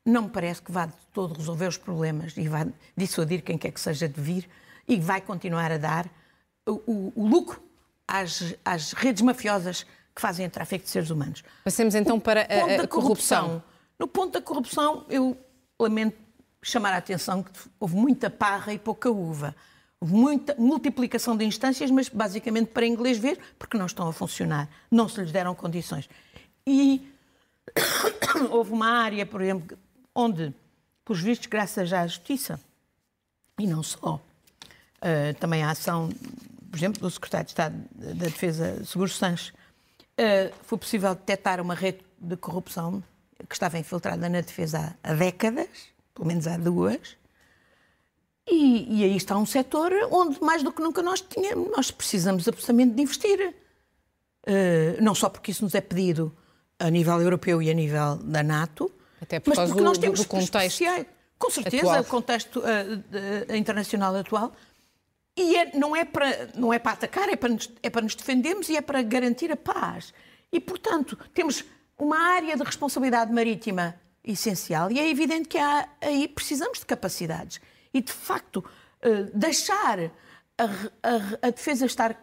não 0.06 0.24
me 0.24 0.30
parece 0.30 0.62
que 0.62 0.72
vá 0.72 0.86
de 0.86 0.94
todo 1.14 1.34
resolver 1.34 1.68
os 1.68 1.78
problemas 1.78 2.36
e 2.38 2.48
vai 2.48 2.72
dissuadir 2.96 3.42
quem 3.42 3.58
quer 3.58 3.72
que 3.72 3.80
seja 3.80 4.08
de 4.08 4.20
vir 4.20 4.50
e 4.88 5.00
vai 5.00 5.22
continuar 5.22 5.72
a 5.72 5.78
dar 5.78 6.10
o, 6.68 6.72
o, 6.86 7.14
o 7.16 7.28
lucro 7.28 7.62
às, 8.08 8.54
às, 8.66 8.94
redes 8.94 9.22
mafiosas 9.22 9.84
que 10.14 10.22
fazem 10.22 10.46
o 10.46 10.50
tráfico 10.50 10.84
de 10.84 10.90
seres 10.90 11.10
humanos. 11.10 11.44
Passemos 11.64 11.96
então 11.96 12.20
para 12.20 12.42
a, 12.42 12.84
a 12.84 12.88
corrupção. 12.88 12.88
corrupção. 12.88 13.64
No 13.98 14.08
ponto 14.08 14.34
da 14.34 14.42
corrupção, 14.42 15.06
eu 15.10 15.38
lamento 15.80 16.18
chamar 16.62 16.94
a 16.94 16.98
atenção 16.98 17.44
que 17.44 17.52
houve 17.80 17.96
muita 17.96 18.30
parra 18.30 18.74
e 18.74 18.80
pouca 18.80 19.10
uva 19.10 19.56
muita 20.06 20.56
multiplicação 20.58 21.36
de 21.38 21.46
instâncias, 21.46 21.90
mas 21.90 22.10
basicamente 22.10 22.68
para 22.68 22.86
inglês 22.86 23.18
ver, 23.18 23.40
porque 23.58 23.78
não 23.78 23.86
estão 23.86 24.08
a 24.08 24.14
funcionar, 24.14 24.70
não 24.90 25.08
se 25.08 25.22
lhes 25.22 25.32
deram 25.32 25.56
condições. 25.56 26.10
E 26.66 27.10
houve 28.52 28.72
uma 28.72 28.88
área, 28.88 29.26
por 29.26 29.42
exemplo, 29.42 29.78
onde, 30.14 30.54
por 31.04 31.16
vistos, 31.16 31.48
graças 31.48 31.92
à 31.94 32.06
justiça, 32.06 32.60
e 33.60 33.68
não 33.68 33.84
só. 33.84 34.20
Uh, 34.98 35.34
também 35.40 35.64
a 35.64 35.72
ação, 35.72 36.10
por 36.72 36.78
exemplo, 36.78 37.02
do 37.02 37.10
Secretário 37.12 37.46
de 37.46 37.52
Estado 37.52 37.76
da 37.94 38.26
Defesa, 38.26 38.84
Seguro 38.86 39.10
Sanches, 39.10 39.50
uh, 39.50 40.54
foi 40.64 40.78
possível 40.78 41.14
detectar 41.14 41.60
uma 41.62 41.76
rede 41.76 42.00
de 42.20 42.38
corrupção 42.38 43.04
que 43.48 43.56
estava 43.56 43.78
infiltrada 43.78 44.30
na 44.30 44.42
defesa 44.42 44.96
há 45.04 45.14
décadas, 45.14 45.68
pelo 46.14 46.28
menos 46.28 46.48
há 46.48 46.58
duas, 46.58 47.18
e, 48.48 49.00
e, 49.00 49.04
aí 49.04 49.16
está 49.16 49.38
um 49.38 49.46
setor 49.46 49.92
onde, 50.12 50.42
mais 50.42 50.64
do 50.64 50.72
que 50.72 50.82
nunca, 50.82 51.02
nós, 51.02 51.22
tínhamos, 51.22 51.72
nós 51.72 51.92
precisamos 51.92 52.48
absolutamente 52.48 52.94
de 52.94 53.02
investir. 53.02 53.56
Uh, 54.46 55.02
não 55.02 55.16
só 55.16 55.30
porque 55.30 55.52
isso 55.52 55.64
nos 55.64 55.74
é 55.74 55.80
pedido 55.80 56.36
a 56.78 56.90
nível 56.90 57.22
europeu 57.22 57.62
e 57.62 57.72
a 57.72 57.74
nível 57.74 58.18
da 58.18 58.44
NATO, 58.44 58.92
Até 59.22 59.40
por 59.40 59.56
mas 59.56 59.70
porque 59.70 59.82
nós 59.82 59.98
temos 59.98 60.20
do 60.20 60.28
contexto 60.28 60.58
especiais. 60.58 61.06
Com 61.40 61.50
certeza, 61.50 61.88
atual. 61.88 62.02
o 62.02 62.06
contexto 62.06 62.60
uh, 62.60 63.56
internacional 63.56 64.16
atual. 64.16 64.54
E 65.36 65.56
é, 65.56 65.78
não, 65.78 65.96
é 65.96 66.06
para, 66.06 66.50
não 66.56 66.74
é 66.74 66.80
para 66.80 66.92
atacar, 66.92 67.30
é 67.30 67.36
para, 67.36 67.50
nos, 67.50 67.70
é 67.82 67.90
para 67.90 68.02
nos 68.02 68.14
defendermos 68.14 68.70
e 68.70 68.78
é 68.78 68.82
para 68.82 69.02
garantir 69.02 69.52
a 69.52 69.58
paz. 69.58 70.14
E, 70.52 70.60
portanto, 70.60 71.18
temos 71.34 71.64
uma 71.98 72.18
área 72.18 72.56
de 72.56 72.64
responsabilidade 72.64 73.32
marítima 73.32 73.96
essencial 74.24 74.92
e 74.92 75.00
é 75.00 75.10
evidente 75.10 75.50
que 75.50 75.58
há, 75.58 75.88
aí 76.02 76.28
precisamos 76.28 76.80
de 76.80 76.86
capacidades. 76.86 77.60
E, 77.94 78.02
de 78.02 78.12
facto, 78.12 78.64
eh, 79.02 79.30
deixar 79.34 80.12
a, 80.58 80.64
a, 80.64 81.48
a 81.48 81.50
defesa 81.50 81.86
estar, 81.86 82.18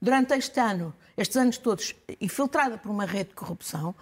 durante 0.00 0.34
este 0.34 0.60
ano, 0.60 0.94
estes 1.16 1.36
anos 1.36 1.58
todos, 1.58 1.94
infiltrada 2.20 2.76
por 2.76 2.90
uma 2.90 3.06
rede 3.06 3.30
de 3.30 3.34
corrupção, 3.34 3.94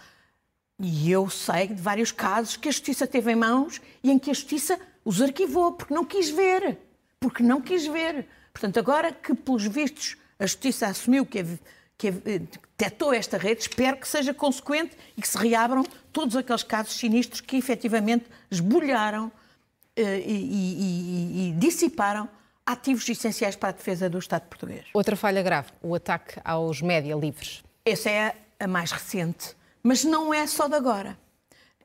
e 0.78 1.10
eu 1.10 1.30
sei 1.30 1.68
de 1.68 1.80
vários 1.80 2.10
casos 2.10 2.56
que 2.56 2.68
a 2.68 2.72
Justiça 2.72 3.06
teve 3.06 3.30
em 3.30 3.36
mãos 3.36 3.80
e 4.02 4.10
em 4.10 4.18
que 4.18 4.30
a 4.30 4.34
Justiça 4.34 4.78
os 5.04 5.22
arquivou 5.22 5.72
porque 5.72 5.94
não 5.94 6.04
quis 6.04 6.28
ver. 6.30 6.78
Porque 7.20 7.42
não 7.42 7.60
quis 7.60 7.86
ver. 7.86 8.26
Portanto, 8.52 8.78
agora 8.78 9.12
que, 9.12 9.32
pelos 9.32 9.64
vistos, 9.64 10.16
a 10.38 10.46
Justiça 10.46 10.88
assumiu 10.88 11.24
que, 11.24 11.44
que 11.96 12.10
detectou 12.10 13.12
esta 13.12 13.38
rede, 13.38 13.60
espero 13.60 13.96
que 13.96 14.08
seja 14.08 14.34
consequente 14.34 14.96
e 15.16 15.22
que 15.22 15.28
se 15.28 15.38
reabram 15.38 15.84
todos 16.12 16.36
aqueles 16.36 16.64
casos 16.64 16.94
sinistros 16.94 17.40
que 17.40 17.56
efetivamente 17.56 18.26
esbulharam 18.50 19.26
eh, 19.26 19.41
e, 19.96 20.02
e, 20.02 21.48
e 21.48 21.52
dissiparam 21.58 22.28
ativos 22.64 23.08
essenciais 23.08 23.56
para 23.56 23.70
a 23.70 23.72
defesa 23.72 24.08
do 24.08 24.18
Estado 24.18 24.42
português. 24.42 24.86
Outra 24.94 25.16
falha 25.16 25.42
grave, 25.42 25.70
o 25.82 25.94
ataque 25.94 26.40
aos 26.44 26.80
média 26.80 27.14
livres. 27.14 27.62
Essa 27.84 28.10
é 28.10 28.36
a 28.58 28.66
mais 28.66 28.92
recente, 28.92 29.56
mas 29.82 30.04
não 30.04 30.32
é 30.32 30.46
só 30.46 30.68
de 30.68 30.74
agora. 30.74 31.18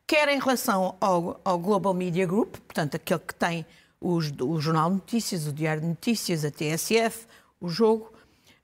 Quer 0.06 0.30
em 0.30 0.40
relação 0.40 0.96
ao, 1.02 1.42
ao 1.44 1.60
Global 1.60 1.94
Media 1.94 2.26
Group, 2.26 2.58
portanto, 2.58 2.96
aquele 2.96 3.20
que 3.20 3.36
tem 3.36 3.66
os, 4.00 4.32
o 4.40 4.60
Jornal 4.60 4.90
de 4.90 4.96
Notícias, 4.96 5.48
o 5.48 5.52
Diário 5.52 5.82
de 5.82 5.88
Notícias, 5.88 6.46
a 6.46 6.52
TSF, 6.52 7.26
o 7.60 7.68
Jogo, 7.68 8.14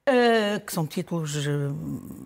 uh, 0.07 0.59
que 0.65 0.71
são 0.71 0.85
títulos 0.85 1.35
uh, 1.35 1.75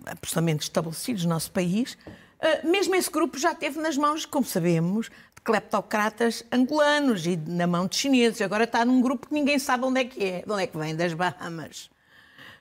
absolutamente 0.06 0.64
estabelecidos 0.64 1.24
no 1.24 1.30
nosso 1.30 1.52
país. 1.52 1.98
Uh, 2.38 2.70
mesmo 2.70 2.94
esse 2.96 3.10
grupo 3.10 3.40
já 3.40 3.56
teve 3.56 3.80
nas 3.80 3.98
mãos, 3.98 4.26
como 4.26 4.46
sabemos, 4.46 5.10
cleptocratas 5.48 6.44
angolanos 6.52 7.26
e 7.26 7.38
na 7.38 7.66
mão 7.66 7.88
de 7.88 7.96
chineses. 7.96 8.42
Agora 8.42 8.66
está 8.66 8.84
num 8.84 9.00
grupo 9.00 9.28
que 9.30 9.34
ninguém 9.34 9.58
sabe 9.58 9.86
onde 9.86 10.02
é 10.02 10.04
que 10.04 10.22
é, 10.22 10.42
de 10.42 10.52
onde 10.52 10.64
é 10.64 10.68
que 10.68 10.78
vem, 10.78 10.94
das 10.94 11.14
Bahamas. 11.14 11.90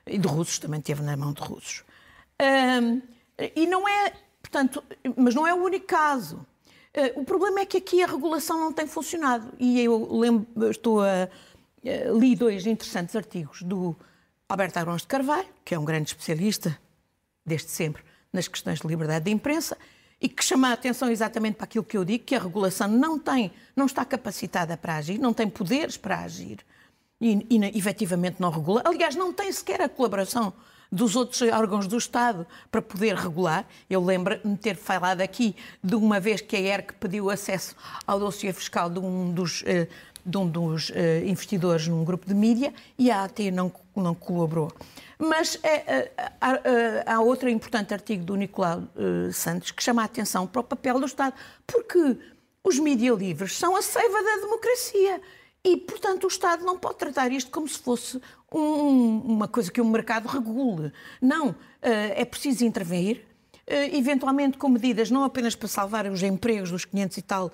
E 0.05 0.17
de 0.17 0.25
russos, 0.25 0.57
também 0.57 0.79
teve 0.79 1.03
na 1.03 1.17
mão 1.17 1.33
de 1.33 1.41
russos. 1.41 1.83
Um, 2.41 3.01
e 3.53 3.67
não 3.67 3.85
é, 3.89 4.13
portanto, 4.41 4.81
mas 5.17 5.35
não 5.35 5.45
é 5.45 5.53
o 5.53 5.57
único 5.57 5.85
caso. 5.85 6.37
Uh, 6.95 7.19
o 7.19 7.25
problema 7.25 7.59
é 7.59 7.65
que 7.65 7.75
aqui 7.75 8.01
a 8.01 8.07
regulação 8.07 8.57
não 8.57 8.71
tem 8.71 8.87
funcionado. 8.87 9.51
E 9.59 9.81
eu 9.81 10.17
lembro, 10.17 10.71
estou 10.71 11.01
a, 11.01 11.27
uh, 11.83 12.17
li 12.17 12.37
dois 12.37 12.65
interessantes 12.65 13.17
artigos 13.17 13.63
do 13.63 13.97
Alberto 14.47 14.79
Arons 14.79 15.01
de 15.01 15.09
Carvalho, 15.09 15.49
que 15.65 15.75
é 15.75 15.79
um 15.79 15.83
grande 15.83 16.11
especialista, 16.11 16.79
desde 17.45 17.69
sempre, 17.69 18.01
nas 18.31 18.47
questões 18.47 18.79
de 18.79 18.87
liberdade 18.87 19.25
de 19.25 19.31
imprensa, 19.31 19.77
e 20.21 20.27
que 20.27 20.43
chama 20.43 20.69
a 20.69 20.73
atenção 20.73 21.09
exatamente 21.09 21.55
para 21.55 21.65
aquilo 21.65 21.83
que 21.83 21.97
eu 21.97 22.03
digo, 22.03 22.23
que 22.23 22.35
a 22.35 22.39
regulação 22.39 22.87
não 22.87 23.19
tem, 23.19 23.51
não 23.75 23.85
está 23.85 24.03
capacitada 24.03 24.75
para 24.75 24.95
agir, 24.95 25.19
não 25.19 25.33
tem 25.33 25.47
poderes 25.47 25.97
para 25.97 26.19
agir 26.21 26.59
e, 27.21 27.45
e 27.49 27.77
efetivamente 27.77 28.37
não 28.39 28.49
regula. 28.49 28.81
Aliás, 28.85 29.15
não 29.15 29.33
tem 29.33 29.51
sequer 29.51 29.81
a 29.81 29.89
colaboração 29.89 30.53
dos 30.91 31.15
outros 31.15 31.41
órgãos 31.41 31.87
do 31.87 31.97
Estado 31.97 32.47
para 32.71 32.81
poder 32.81 33.15
regular. 33.15 33.65
Eu 33.89 34.03
lembro-me 34.03 34.57
ter 34.57 34.75
falado 34.75 35.21
aqui 35.21 35.55
de 35.83 35.95
uma 35.95 36.19
vez 36.19 36.41
que 36.41 36.55
a 36.55 36.59
ERC 36.59 36.93
pediu 36.93 37.29
acesso 37.29 37.75
ao 38.05 38.19
dossiê 38.19 38.53
fiscal 38.53 38.89
de 38.89 38.99
um 38.99 39.31
dos, 39.33 39.63
eh, 39.65 39.87
de 40.25 40.37
um 40.37 40.47
dos 40.47 40.91
eh, 40.93 41.23
investidores 41.25 41.87
num 41.87 42.03
grupo 42.03 42.25
de 42.25 42.33
mídia 42.33 42.73
e 42.97 43.11
a 43.11 43.25
AT 43.25 43.39
não, 43.51 43.71
não 43.95 44.15
colaborou. 44.15 44.71
Mas 45.19 45.59
é, 45.63 46.11
há, 46.39 47.13
há, 47.15 47.19
outro 47.19 47.49
importante 47.49 47.93
artigo 47.93 48.23
do 48.23 48.35
Nicolau 48.35 48.83
Santos 49.33 49.71
que 49.71 49.81
chama 49.81 50.03
a 50.03 50.05
atenção 50.05 50.45
para 50.45 50.61
o 50.61 50.63
papel 50.63 50.99
do 50.99 51.05
Estado, 51.05 51.33
porque 51.65 52.17
os 52.63 52.77
mídias 52.77 53.17
livres 53.17 53.57
são 53.57 53.75
a 53.75 53.81
seiva 53.81 54.21
da 54.21 54.35
democracia. 54.41 55.21
E, 55.63 55.75
portanto, 55.77 56.25
o 56.25 56.27
Estado 56.27 56.63
não 56.63 56.77
pode 56.77 56.97
tratar 56.97 57.31
isto 57.31 57.49
como 57.49 57.67
se 57.67 57.79
fosse 57.79 58.21
um, 58.51 59.19
uma 59.19 59.47
coisa 59.47 59.71
que 59.71 59.81
o 59.81 59.85
mercado 59.85 60.27
regule. 60.27 60.93
Não, 61.21 61.55
é 61.81 62.23
preciso 62.23 62.63
intervir, 62.63 63.25
eventualmente 63.65 64.57
com 64.57 64.69
medidas 64.69 65.09
não 65.09 65.23
apenas 65.23 65.55
para 65.55 65.67
salvar 65.67 66.05
os 66.05 66.21
empregos 66.23 66.71
dos 66.71 66.85
500 66.85 67.17
e 67.17 67.21
tal 67.21 67.51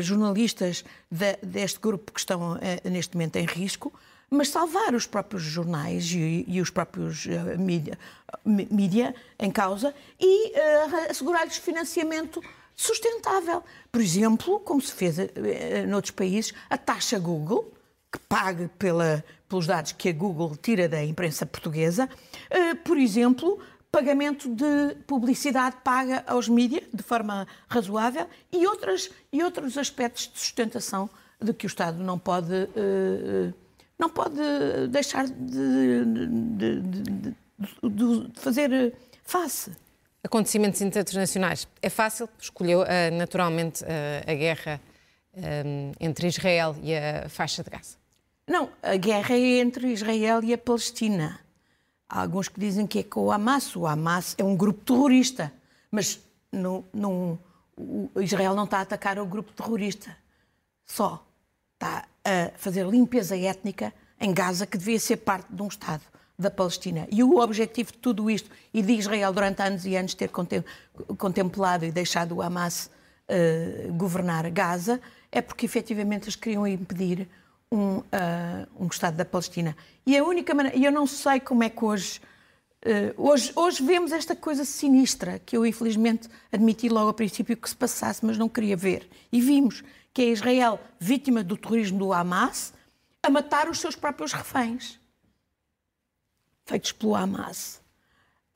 jornalistas 0.00 0.84
de, 1.10 1.36
deste 1.42 1.78
grupo 1.78 2.12
que 2.12 2.18
estão 2.18 2.58
neste 2.84 3.14
momento 3.16 3.36
em 3.36 3.44
risco, 3.44 3.92
mas 4.30 4.48
salvar 4.48 4.94
os 4.94 5.06
próprios 5.06 5.42
jornais 5.42 6.10
e, 6.10 6.44
e 6.46 6.60
os 6.60 6.70
próprios 6.70 7.26
uh, 7.26 7.58
mídia, 8.46 9.14
em 9.38 9.50
causa 9.50 9.94
e 10.20 10.50
uh, 10.50 11.10
assegurar-lhes 11.10 11.56
financiamento 11.56 12.42
sustentável. 12.74 13.62
Por 13.90 14.00
exemplo, 14.00 14.60
como 14.60 14.80
se 14.80 14.92
fez 14.92 15.18
uh, 15.18 15.22
noutros 15.88 16.10
países, 16.10 16.52
a 16.68 16.76
taxa 16.76 17.18
Google, 17.18 17.72
que 18.12 18.18
pague 18.28 18.68
pela, 18.78 19.24
pelos 19.48 19.66
dados 19.66 19.92
que 19.92 20.08
a 20.08 20.12
Google 20.12 20.56
tira 20.56 20.88
da 20.88 21.02
imprensa 21.02 21.46
portuguesa, 21.46 22.08
uh, 22.08 22.76
por 22.76 22.98
exemplo, 22.98 23.60
pagamento 23.94 24.48
de 24.48 24.96
publicidade 25.06 25.76
paga 25.84 26.24
aos 26.26 26.48
mídias 26.48 26.82
de 26.92 27.02
forma 27.02 27.46
razoável 27.68 28.26
e, 28.50 28.66
outras, 28.66 29.08
e 29.32 29.40
outros 29.40 29.78
aspectos 29.78 30.28
de 30.32 30.36
sustentação 30.36 31.08
de 31.40 31.54
que 31.54 31.64
o 31.64 31.68
Estado 31.68 32.02
não 32.02 32.18
pode 32.18 32.52
uh, 32.52 33.54
não 33.98 34.08
pode 34.08 34.40
deixar 34.90 35.26
de, 35.26 36.04
de, 36.04 36.80
de, 36.80 37.34
de 37.82 38.40
fazer 38.40 38.94
face. 39.24 39.72
Acontecimentos 40.22 40.80
internacionais. 40.80 41.68
É 41.82 41.90
fácil, 41.90 42.28
escolheu 42.38 42.80
uh, 42.80 42.84
naturalmente 43.16 43.84
uh, 43.84 43.86
a 44.26 44.34
guerra 44.34 44.80
um, 45.36 45.92
entre 46.00 46.28
Israel 46.28 46.76
e 46.82 46.94
a 46.94 47.28
faixa 47.28 47.62
de 47.62 47.70
Gaza. 47.70 47.96
Não, 48.46 48.70
a 48.82 48.96
guerra 48.96 49.34
é 49.34 49.58
entre 49.58 49.88
Israel 49.92 50.42
e 50.42 50.52
a 50.52 50.58
Palestina. 50.58 51.40
Há 52.08 52.22
alguns 52.22 52.48
que 52.48 52.60
dizem 52.60 52.86
que 52.86 53.00
é 53.00 53.02
com 53.02 53.24
o 53.24 53.32
Hamas. 53.32 53.74
O 53.76 53.86
Hamas 53.86 54.34
é 54.38 54.44
um 54.44 54.56
grupo 54.56 54.84
terrorista, 54.84 55.52
mas 55.90 56.20
não, 56.52 56.84
não, 56.92 57.38
o 57.76 58.10
Israel 58.20 58.54
não 58.54 58.64
está 58.64 58.78
a 58.78 58.82
atacar 58.82 59.18
o 59.18 59.26
grupo 59.26 59.52
terrorista 59.52 60.14
só 60.84 61.24
está 61.74 62.06
a 62.24 62.50
fazer 62.56 62.86
limpeza 62.86 63.36
étnica 63.36 63.92
em 64.20 64.32
Gaza, 64.32 64.66
que 64.66 64.78
devia 64.78 64.98
ser 64.98 65.18
parte 65.18 65.52
de 65.52 65.62
um 65.62 65.68
Estado 65.68 66.02
da 66.38 66.50
Palestina. 66.50 67.06
E 67.10 67.22
o 67.22 67.38
objetivo 67.38 67.92
de 67.92 67.98
tudo 67.98 68.30
isto, 68.30 68.50
e 68.72 68.82
de 68.82 68.92
Israel 68.92 69.32
durante 69.32 69.62
anos 69.62 69.84
e 69.84 69.96
anos 69.96 70.14
ter 70.14 70.30
contemplado 71.18 71.84
e 71.84 71.92
deixado 71.92 72.36
o 72.36 72.42
Hamas 72.42 72.90
uh, 73.28 73.92
governar 73.92 74.50
Gaza, 74.50 75.00
é 75.30 75.40
porque 75.40 75.66
efetivamente 75.66 76.24
eles 76.24 76.36
queriam 76.36 76.66
impedir 76.66 77.28
um, 77.70 77.98
uh, 77.98 78.04
um 78.78 78.86
Estado 78.86 79.16
da 79.16 79.24
Palestina. 79.24 79.76
E 80.06 80.16
a 80.16 80.24
única 80.24 80.54
maneira, 80.54 80.76
e 80.76 80.84
eu 80.84 80.92
não 80.92 81.06
sei 81.06 81.40
como 81.40 81.62
é 81.62 81.68
que 81.68 81.84
hoje, 81.84 82.20
uh, 82.84 83.14
hoje, 83.16 83.52
hoje 83.54 83.82
vemos 83.82 84.12
esta 84.12 84.34
coisa 84.34 84.64
sinistra, 84.64 85.40
que 85.44 85.56
eu 85.56 85.64
infelizmente 85.64 86.28
admiti 86.50 86.88
logo 86.88 87.08
ao 87.08 87.14
princípio 87.14 87.56
que 87.56 87.68
se 87.68 87.76
passasse, 87.76 88.24
mas 88.24 88.38
não 88.38 88.48
queria 88.48 88.76
ver. 88.76 89.08
E 89.30 89.40
vimos 89.40 89.84
que 90.14 90.22
é 90.22 90.26
Israel 90.26 90.80
vítima 90.98 91.42
do 91.42 91.56
terrorismo 91.56 91.98
do 91.98 92.12
Hamas 92.12 92.72
a 93.20 93.28
matar 93.28 93.68
os 93.68 93.80
seus 93.80 93.96
próprios 93.96 94.32
reféns, 94.32 95.00
feitos 96.64 96.92
pelo 96.92 97.16
Hamas. 97.16 97.82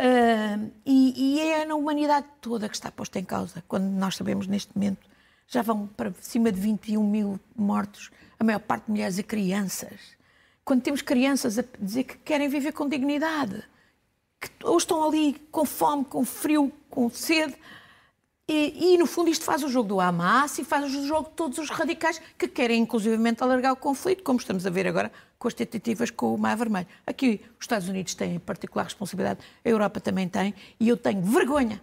Uh, 0.01 0.71
e, 0.87 1.35
e, 1.35 1.41
é 1.41 1.65
na 1.65 1.75
humanidade 1.75 2.29
toda 2.41 2.69
que 2.69 2.77
está 2.77 2.89
posta 2.89 3.19
em 3.19 3.25
causa, 3.25 3.65
quando 3.67 3.85
nós 3.85 4.15
sabemos 4.15 4.47
neste 4.47 4.73
momento 4.77 5.09
já 5.49 5.63
vão 5.63 5.89
para 5.89 6.13
cima 6.21 6.53
de 6.53 6.61
21 6.61 7.03
mil 7.03 7.41
mortos, 7.57 8.11
a 8.39 8.45
maior 8.45 8.61
parte 8.61 8.85
de 8.85 8.93
mulheres 8.93 9.19
e 9.19 9.23
crianças. 9.23 10.17
Quando 10.65 10.83
temos 10.83 11.03
crianças 11.03 11.59
a 11.59 11.65
dizer 11.81 12.05
que 12.05 12.19
querem 12.19 12.49
viver 12.49 12.73
com 12.73 12.87
dignidade, 12.87 13.65
que 14.39 14.51
ou 14.63 14.77
estão 14.77 15.03
ali 15.03 15.35
com 15.51 15.65
fome, 15.65 16.05
com 16.05 16.25
frio, 16.25 16.71
com 16.91 17.11
sede, 17.11 17.57
E, 18.51 18.95
e, 18.95 18.99
no 18.99 19.05
fundo, 19.05 19.29
isto 19.29 19.45
faz 19.45 19.63
o 19.63 19.69
jogo 19.69 19.91
do 19.91 20.01
Hamas 20.01 20.59
e 20.59 20.65
faz 20.65 20.95
o 20.95 21.07
jogo 21.07 21.29
de 21.29 21.35
todos 21.35 21.59
os 21.59 21.69
radicais 21.69 22.19
que 22.39 22.49
querem, 22.49 22.81
inclusivamente, 22.81 23.43
alargar 23.43 23.75
o 23.75 23.77
conflito, 23.77 24.23
como 24.23 24.39
estamos 24.39 24.67
a 24.67 24.71
ver 24.71 24.87
agora 24.87 25.13
com 25.39 25.47
as 25.47 25.53
tentativas 25.53 26.11
com 26.11 26.35
o 26.35 26.39
Mar 26.39 26.57
Vermelho. 26.57 26.87
Aqui 27.07 27.43
os 27.59 27.65
Estados 27.65 27.91
Unidos 27.91 28.15
têm 28.15 28.39
particular 28.39 28.85
responsabilidade, 28.85 29.41
a 29.63 29.69
Europa 29.69 30.01
também 30.01 30.27
tem, 30.27 30.55
e 30.81 30.89
eu 30.89 30.97
tenho 30.97 31.21
vergonha 31.21 31.79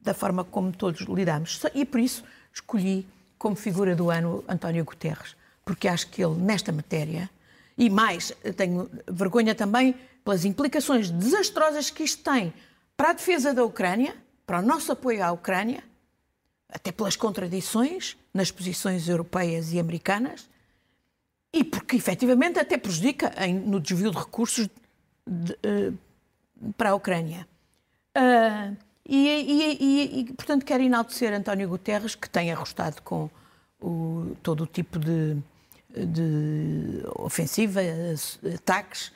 da 0.00 0.14
forma 0.14 0.42
como 0.42 0.72
todos 0.72 1.02
lidamos. 1.02 1.60
E 1.74 1.84
por 1.84 2.00
isso 2.00 2.24
escolhi 2.50 3.06
como 3.36 3.54
figura 3.54 3.94
do 3.94 4.08
ano 4.08 4.42
António 4.48 4.86
Guterres, 4.86 5.36
porque 5.66 5.86
acho 5.86 6.08
que 6.08 6.24
ele, 6.24 6.34
nesta 6.40 6.72
matéria, 6.72 7.28
e 7.76 7.90
mais, 7.90 8.32
tenho 8.56 8.90
vergonha 9.06 9.54
também 9.54 9.94
pelas 10.24 10.46
implicações 10.46 11.10
desastrosas 11.10 11.90
que 11.90 12.04
isto 12.04 12.22
tem 12.22 12.54
para 12.96 13.10
a 13.10 13.12
defesa 13.12 13.52
da 13.52 13.62
Ucrânia, 13.62 14.16
para 14.46 14.60
o 14.60 14.62
nosso 14.62 14.92
apoio 14.92 15.22
à 15.22 15.30
Ucrânia, 15.30 15.89
até 16.72 16.92
pelas 16.92 17.16
contradições 17.16 18.16
nas 18.32 18.50
posições 18.50 19.08
europeias 19.08 19.72
e 19.72 19.78
americanas, 19.78 20.48
e 21.52 21.64
porque 21.64 21.96
efetivamente 21.96 22.58
até 22.58 22.78
prejudica 22.78 23.32
em, 23.44 23.54
no 23.54 23.80
desvio 23.80 24.10
de 24.10 24.18
recursos 24.18 24.68
de, 25.26 25.52
uh, 25.52 26.72
para 26.76 26.90
a 26.90 26.94
Ucrânia. 26.94 27.46
Uh, 28.16 28.76
e, 29.04 29.28
e, 29.28 29.78
e, 29.80 30.20
e, 30.20 30.32
portanto, 30.34 30.64
quero 30.64 30.82
enaltecer 30.82 31.32
António 31.32 31.68
Guterres, 31.68 32.14
que 32.14 32.30
tem 32.30 32.52
arrostado 32.52 33.02
com 33.02 33.28
o, 33.80 34.36
todo 34.42 34.62
o 34.62 34.66
tipo 34.66 34.98
de, 34.98 35.36
de 35.92 37.02
ofensiva, 37.16 37.80
ataques, 38.54 39.12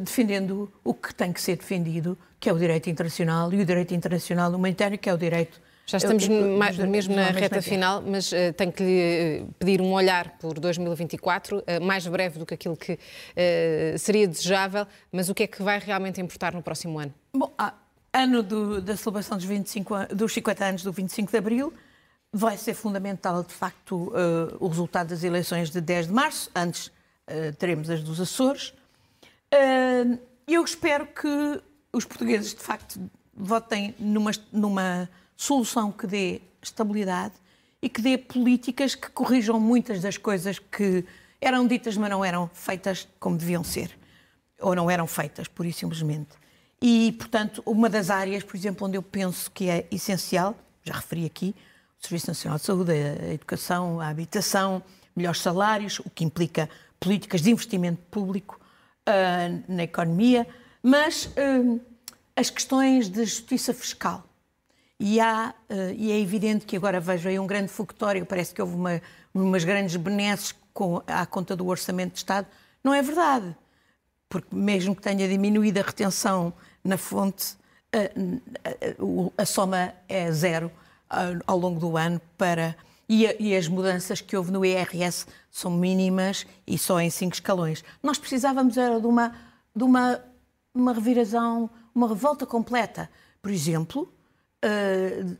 defendendo 0.00 0.70
o 0.84 0.92
que 0.92 1.14
tem 1.14 1.32
que 1.32 1.40
ser 1.40 1.56
defendido, 1.56 2.18
que 2.38 2.50
é 2.50 2.52
o 2.52 2.58
direito 2.58 2.90
internacional 2.90 3.50
e 3.54 3.62
o 3.62 3.64
direito 3.64 3.94
internacional 3.94 4.52
humanitário, 4.52 4.98
que 4.98 5.08
é 5.08 5.14
o 5.14 5.16
direito 5.18 5.58
já 5.88 5.96
estamos 5.96 6.28
eu, 6.28 6.58
mais, 6.58 6.76
mesmo 6.76 7.16
na 7.16 7.30
reta 7.30 7.62
final, 7.62 8.02
mas 8.02 8.30
uh, 8.30 8.52
tenho 8.54 8.70
que 8.70 8.82
lhe 8.82 9.00
eh, 9.00 9.44
pedir 9.58 9.80
um 9.80 9.94
olhar 9.94 10.36
por 10.38 10.60
2024, 10.60 11.60
uh, 11.60 11.62
mais 11.80 12.06
breve 12.06 12.38
do 12.38 12.44
que 12.44 12.52
aquilo 12.52 12.76
que 12.76 12.92
uh, 12.92 13.98
seria 13.98 14.28
desejável, 14.28 14.86
mas 15.10 15.30
o 15.30 15.34
que 15.34 15.44
é 15.44 15.46
que 15.46 15.62
vai 15.62 15.78
realmente 15.78 16.20
importar 16.20 16.52
no 16.52 16.62
próximo 16.62 16.98
ano? 16.98 17.14
Bom, 17.32 17.50
ah, 17.56 17.72
ano 18.12 18.42
do, 18.42 18.82
da 18.82 18.98
celebração 18.98 19.38
dos, 19.38 19.46
25, 19.46 20.14
dos 20.14 20.34
50 20.34 20.64
anos 20.66 20.82
do 20.82 20.92
25 20.92 21.30
de 21.30 21.38
Abril, 21.38 21.72
vai 22.30 22.58
ser 22.58 22.74
fundamental, 22.74 23.42
de 23.42 23.54
facto, 23.54 24.12
o 24.60 24.68
resultado 24.68 25.08
das 25.08 25.24
eleições 25.24 25.70
de 25.70 25.80
10 25.80 26.08
de 26.08 26.12
março, 26.12 26.50
antes 26.54 26.92
teremos 27.58 27.88
as 27.88 28.02
dos 28.02 28.20
Açores. 28.20 28.74
eu 30.46 30.62
espero 30.62 31.06
que 31.06 31.62
os 31.90 32.04
portugueses, 32.04 32.54
de 32.54 32.60
facto, 32.60 33.00
votem 33.34 33.94
numa, 33.98 34.32
numa 34.52 35.08
solução 35.38 35.92
que 35.92 36.04
dê 36.04 36.42
estabilidade 36.60 37.34
e 37.80 37.88
que 37.88 38.02
dê 38.02 38.18
políticas 38.18 38.96
que 38.96 39.08
corrijam 39.08 39.58
muitas 39.60 40.00
das 40.02 40.18
coisas 40.18 40.58
que 40.58 41.04
eram 41.40 41.64
ditas, 41.64 41.96
mas 41.96 42.10
não 42.10 42.24
eram 42.24 42.50
feitas 42.52 43.06
como 43.20 43.38
deviam 43.38 43.62
ser. 43.62 43.96
Ou 44.60 44.74
não 44.74 44.90
eram 44.90 45.06
feitas, 45.06 45.46
por 45.46 45.64
e 45.64 45.72
simplesmente. 45.72 46.30
E, 46.82 47.12
portanto, 47.12 47.62
uma 47.64 47.88
das 47.88 48.10
áreas, 48.10 48.42
por 48.42 48.56
exemplo, 48.56 48.88
onde 48.88 48.98
eu 48.98 49.02
penso 49.02 49.48
que 49.52 49.70
é 49.70 49.86
essencial, 49.92 50.56
já 50.82 50.94
referi 50.94 51.24
aqui, 51.24 51.54
o 52.00 52.06
Serviço 52.06 52.26
Nacional 52.26 52.58
de 52.58 52.64
Saúde, 52.64 52.92
a 52.92 53.32
educação, 53.32 54.00
a 54.00 54.08
habitação, 54.08 54.82
melhores 55.14 55.40
salários, 55.40 56.00
o 56.00 56.10
que 56.10 56.24
implica 56.24 56.68
políticas 56.98 57.42
de 57.42 57.52
investimento 57.52 58.02
público 58.10 58.60
uh, 59.08 59.72
na 59.72 59.84
economia, 59.84 60.46
mas 60.82 61.26
uh, 61.26 61.80
as 62.34 62.50
questões 62.50 63.08
de 63.08 63.24
justiça 63.24 63.72
fiscal. 63.72 64.27
E, 65.00 65.20
há, 65.20 65.54
uh, 65.70 65.94
e 65.96 66.10
é 66.10 66.18
evidente 66.18 66.66
que 66.66 66.76
agora 66.76 66.98
vejo 66.98 67.28
aí 67.28 67.38
um 67.38 67.46
grande 67.46 67.68
fogotório, 67.68 68.26
parece 68.26 68.52
que 68.52 68.60
houve 68.60 68.74
uma, 68.74 69.00
umas 69.32 69.62
grandes 69.62 69.94
benesses 69.94 70.54
com, 70.74 71.00
à 71.06 71.24
conta 71.24 71.54
do 71.54 71.66
Orçamento 71.66 72.12
de 72.12 72.18
Estado. 72.18 72.46
Não 72.82 72.92
é 72.92 73.00
verdade, 73.00 73.56
porque 74.28 74.54
mesmo 74.54 74.96
que 74.96 75.02
tenha 75.02 75.28
diminuído 75.28 75.78
a 75.78 75.82
retenção 75.82 76.52
na 76.82 76.96
fonte, 76.96 77.56
uh, 77.94 79.32
a 79.38 79.46
soma 79.46 79.94
é 80.08 80.32
zero 80.32 80.70
ao 81.46 81.58
longo 81.58 81.78
do 81.78 81.96
ano 81.96 82.20
para. 82.36 82.76
E, 83.08 83.26
a, 83.26 83.34
e, 83.38 83.56
as 83.56 83.66
mudanças 83.66 84.20
que 84.20 84.36
houve 84.36 84.50
no 84.50 84.62
IRS 84.62 85.26
são 85.50 85.70
mínimas 85.70 86.46
e 86.66 86.76
só 86.76 87.00
em 87.00 87.08
cinco 87.08 87.34
escalões. 87.34 87.82
Nós 88.02 88.18
precisávamos 88.18 88.76
era 88.76 89.00
de 89.00 89.06
uma, 89.06 89.34
de 89.74 89.82
uma, 89.82 90.20
uma 90.74 90.94
uma 91.94 92.08
revolta 92.08 92.44
completa. 92.44 93.08
Por 93.40 93.50
exemplo, 93.50 94.12
a, 94.62 95.38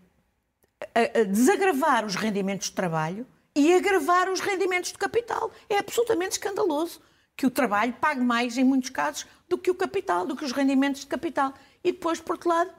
desagravar 1.25 2.05
os 2.05 2.15
rendimentos 2.15 2.69
de 2.69 2.75
trabalho 2.75 3.27
e 3.55 3.75
agravar 3.75 4.31
os 4.31 4.41
rendimentos 4.41 4.93
de 4.93 4.99
capital. 4.99 5.51
É 5.69 5.79
absolutamente 5.79 6.33
escandaloso 6.33 7.01
que 7.37 7.47
o 7.47 7.51
trabalho 7.51 7.95
pague 8.01 8.21
mais, 8.21 8.59
em 8.59 8.65
muitos 8.65 8.91
casos, 8.91 9.27
do 9.49 9.57
que 9.57 9.71
o 9.71 9.75
capital, 9.75 10.27
do 10.27 10.37
que 10.37 10.45
os 10.45 10.53
rendimentos 10.53 11.03
de 11.03 11.07
capital. 11.07 11.55
E 11.83 11.93
depois, 11.93 12.21
por 12.21 12.33
outro 12.33 12.49
lado, 12.49 12.71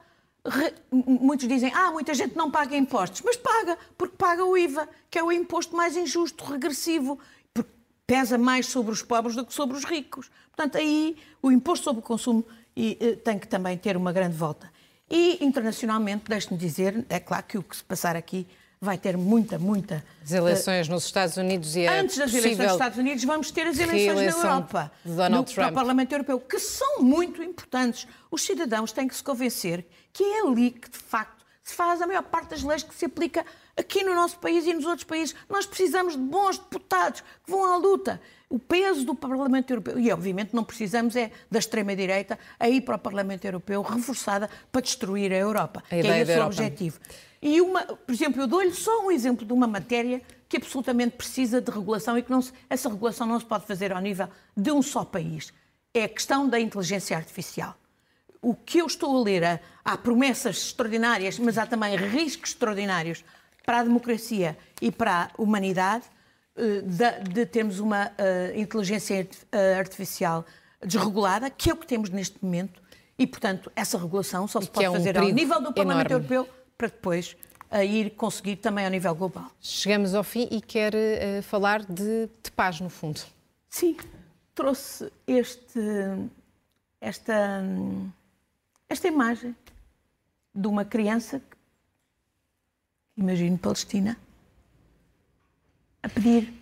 muitos 0.90 1.48
dizem, 1.48 1.72
ah, 1.74 1.90
muita 1.90 2.14
gente 2.14 2.36
não 2.36 2.50
paga 2.50 2.76
impostos, 2.76 3.22
mas 3.24 3.36
paga, 3.36 3.76
porque 3.96 4.16
paga 4.16 4.44
o 4.44 4.56
IVA, 4.56 4.88
que 5.10 5.18
é 5.18 5.22
o 5.22 5.32
imposto 5.32 5.76
mais 5.76 5.96
injusto, 5.96 6.44
regressivo, 6.44 7.18
porque 7.52 7.70
pesa 8.06 8.38
mais 8.38 8.66
sobre 8.66 8.92
os 8.92 9.02
pobres 9.02 9.36
do 9.36 9.44
que 9.44 9.52
sobre 9.52 9.76
os 9.76 9.84
ricos. 9.84 10.30
Portanto, 10.54 10.76
aí 10.76 11.16
o 11.42 11.50
imposto 11.50 11.84
sobre 11.84 12.00
o 12.00 12.02
consumo 12.02 12.44
eh, 12.76 13.16
tem 13.16 13.38
que 13.38 13.48
também 13.48 13.76
ter 13.76 13.96
uma 13.96 14.12
grande 14.12 14.36
volta. 14.36 14.70
E 15.10 15.44
internacionalmente, 15.44 16.24
deixe-me 16.28 16.56
dizer, 16.56 17.04
é 17.08 17.18
claro 17.18 17.44
que 17.44 17.58
o 17.58 17.62
que 17.62 17.76
se 17.76 17.82
passar 17.82 18.14
aqui 18.14 18.46
vai 18.80 18.96
ter 18.96 19.16
muita, 19.16 19.58
muita. 19.58 20.04
As 20.22 20.30
eleições 20.30 20.88
nos 20.88 21.04
Estados 21.04 21.36
Unidos 21.36 21.76
e 21.76 21.86
a 21.86 22.00
Antes 22.00 22.16
das 22.16 22.32
eleições 22.32 22.58
nos 22.58 22.72
Estados 22.72 22.98
Unidos, 22.98 23.24
vamos 23.24 23.50
ter 23.50 23.66
as 23.66 23.78
eleições 23.78 24.34
na 24.34 24.42
Europa. 24.42 24.92
Donald 25.04 25.34
no, 25.34 25.44
Trump. 25.44 25.56
Para 25.56 25.68
o 25.68 25.74
Parlamento 25.74 26.12
Europeu, 26.12 26.40
que 26.40 26.58
são 26.58 27.02
muito 27.02 27.42
importantes. 27.42 28.06
Os 28.30 28.42
cidadãos 28.42 28.92
têm 28.92 29.06
que 29.06 29.14
se 29.14 29.22
convencer 29.22 29.84
que 30.12 30.22
é 30.22 30.40
ali 30.46 30.70
que, 30.70 30.88
de 30.88 30.98
facto, 30.98 31.44
se 31.62 31.74
faz 31.74 32.00
a 32.00 32.06
maior 32.06 32.22
parte 32.22 32.50
das 32.50 32.62
leis 32.62 32.82
que 32.82 32.94
se 32.94 33.04
aplica 33.04 33.44
aqui 33.76 34.02
no 34.02 34.14
nosso 34.14 34.38
país 34.38 34.66
e 34.66 34.72
nos 34.72 34.86
outros 34.86 35.04
países. 35.04 35.34
Nós 35.48 35.66
precisamos 35.66 36.14
de 36.14 36.22
bons 36.22 36.56
deputados 36.56 37.20
que 37.20 37.50
vão 37.50 37.64
à 37.64 37.76
luta 37.76 38.20
o 38.50 38.58
peso 38.58 39.04
do 39.06 39.14
Parlamento 39.14 39.70
Europeu, 39.70 39.98
e 39.98 40.10
obviamente 40.10 40.54
não 40.54 40.64
precisamos 40.64 41.14
é 41.14 41.30
da 41.48 41.60
extrema-direita 41.60 42.36
a 42.58 42.68
ir 42.68 42.80
para 42.80 42.96
o 42.96 42.98
Parlamento 42.98 43.44
Europeu 43.44 43.80
reforçada 43.80 44.50
para 44.72 44.80
destruir 44.82 45.32
a 45.32 45.36
Europa, 45.36 45.84
a 45.86 45.88
que 45.88 45.94
é 45.94 46.20
esse 46.20 46.36
o 46.36 46.44
objetivo. 46.44 46.98
E, 47.40 47.60
uma, 47.60 47.84
por 47.84 48.12
exemplo, 48.12 48.42
eu 48.42 48.48
dou-lhe 48.48 48.74
só 48.74 49.06
um 49.06 49.10
exemplo 49.10 49.46
de 49.46 49.52
uma 49.52 49.68
matéria 49.68 50.20
que 50.48 50.56
absolutamente 50.56 51.16
precisa 51.16 51.60
de 51.60 51.70
regulação 51.70 52.18
e 52.18 52.22
que 52.22 52.30
não 52.30 52.42
se, 52.42 52.52
essa 52.68 52.88
regulação 52.88 53.24
não 53.24 53.38
se 53.38 53.46
pode 53.46 53.66
fazer 53.66 53.92
ao 53.92 54.00
nível 54.00 54.28
de 54.56 54.72
um 54.72 54.82
só 54.82 55.04
país. 55.04 55.52
É 55.94 56.04
a 56.04 56.08
questão 56.08 56.48
da 56.48 56.58
inteligência 56.58 57.16
artificial. 57.16 57.76
O 58.42 58.52
que 58.52 58.78
eu 58.78 58.86
estou 58.86 59.16
a 59.16 59.22
ler, 59.22 59.60
há, 59.84 59.96
promessas 59.96 60.56
extraordinárias, 60.56 61.38
mas 61.38 61.56
há 61.56 61.66
também 61.66 61.96
riscos 61.96 62.50
extraordinários 62.50 63.24
para 63.64 63.78
a 63.78 63.84
democracia 63.84 64.58
e 64.82 64.90
para 64.90 65.24
a 65.24 65.30
humanidade 65.40 66.04
de, 66.82 67.32
de 67.32 67.46
termos 67.46 67.78
uma 67.78 68.08
uh, 68.08 68.58
inteligência 68.58 69.28
eh, 69.50 69.74
artificial 69.74 70.44
desregulada, 70.84 71.50
que 71.50 71.70
é 71.70 71.72
o 71.72 71.76
que 71.76 71.86
temos 71.86 72.10
neste 72.10 72.42
momento, 72.42 72.82
e, 73.18 73.26
portanto, 73.26 73.70
essa 73.76 73.98
regulação 73.98 74.48
só 74.48 74.60
se 74.60 74.70
pode 74.70 74.86
é 74.86 74.90
um 74.90 74.94
fazer 74.94 75.18
ao 75.18 75.28
nível 75.28 75.60
do 75.60 75.72
Parlamento 75.72 76.10
enorme. 76.10 76.34
Europeu 76.34 76.48
para 76.76 76.88
depois 76.88 77.36
uh, 77.70 77.82
ir 77.82 78.10
conseguir 78.10 78.56
também 78.56 78.84
ao 78.84 78.90
nível 78.90 79.14
global. 79.14 79.50
Chegamos 79.60 80.14
ao 80.14 80.24
fim 80.24 80.48
e 80.50 80.60
quer 80.60 80.94
uh, 80.94 81.42
falar 81.42 81.84
de, 81.84 82.28
de, 82.42 82.50
paz, 82.50 82.80
no 82.80 82.88
fundo. 82.88 83.20
Sim, 83.68 83.96
trouxe 84.54 85.12
este, 85.26 85.80
esta, 87.00 87.62
esta 88.88 89.08
imagem 89.08 89.54
de 90.54 90.66
uma 90.66 90.84
criança, 90.84 91.42
imagino 93.16 93.58
Palestina, 93.58 94.16
a 96.02 96.08
pedir 96.08 96.52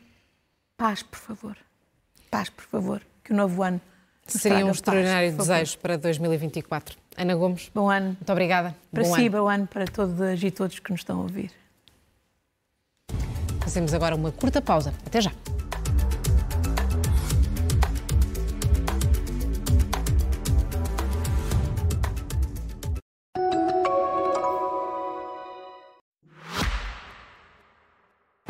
paz, 0.77 1.03
por 1.03 1.18
favor. 1.18 1.57
Paz, 2.31 2.51
por 2.51 2.64
favor. 2.64 3.03
Que 3.24 3.33
o 3.33 3.37
novo 3.37 3.62
ano. 3.62 3.81
Seria 4.27 4.64
um 4.66 4.70
extraordinário 4.70 5.35
paz, 5.35 5.48
desejo 5.48 5.79
para 5.79 5.96
2024. 5.96 6.96
Ana 7.16 7.35
Gomes. 7.35 7.70
Bom 7.74 7.90
ano. 7.90 8.09
Muito 8.09 8.31
obrigada. 8.31 8.77
Para 8.90 9.03
bom 9.03 9.14
si, 9.14 9.27
ano. 9.27 9.31
bom 9.31 9.48
ano 9.48 9.66
para 9.66 9.87
todas 9.87 10.42
e 10.42 10.51
todos 10.51 10.79
que 10.79 10.90
nos 10.90 11.01
estão 11.01 11.18
a 11.18 11.22
ouvir. 11.22 11.51
Fazemos 13.61 13.92
agora 13.92 14.14
uma 14.14 14.33
curta 14.33 14.62
pausa. 14.62 14.94
Até 15.07 15.20
já. 15.20 15.33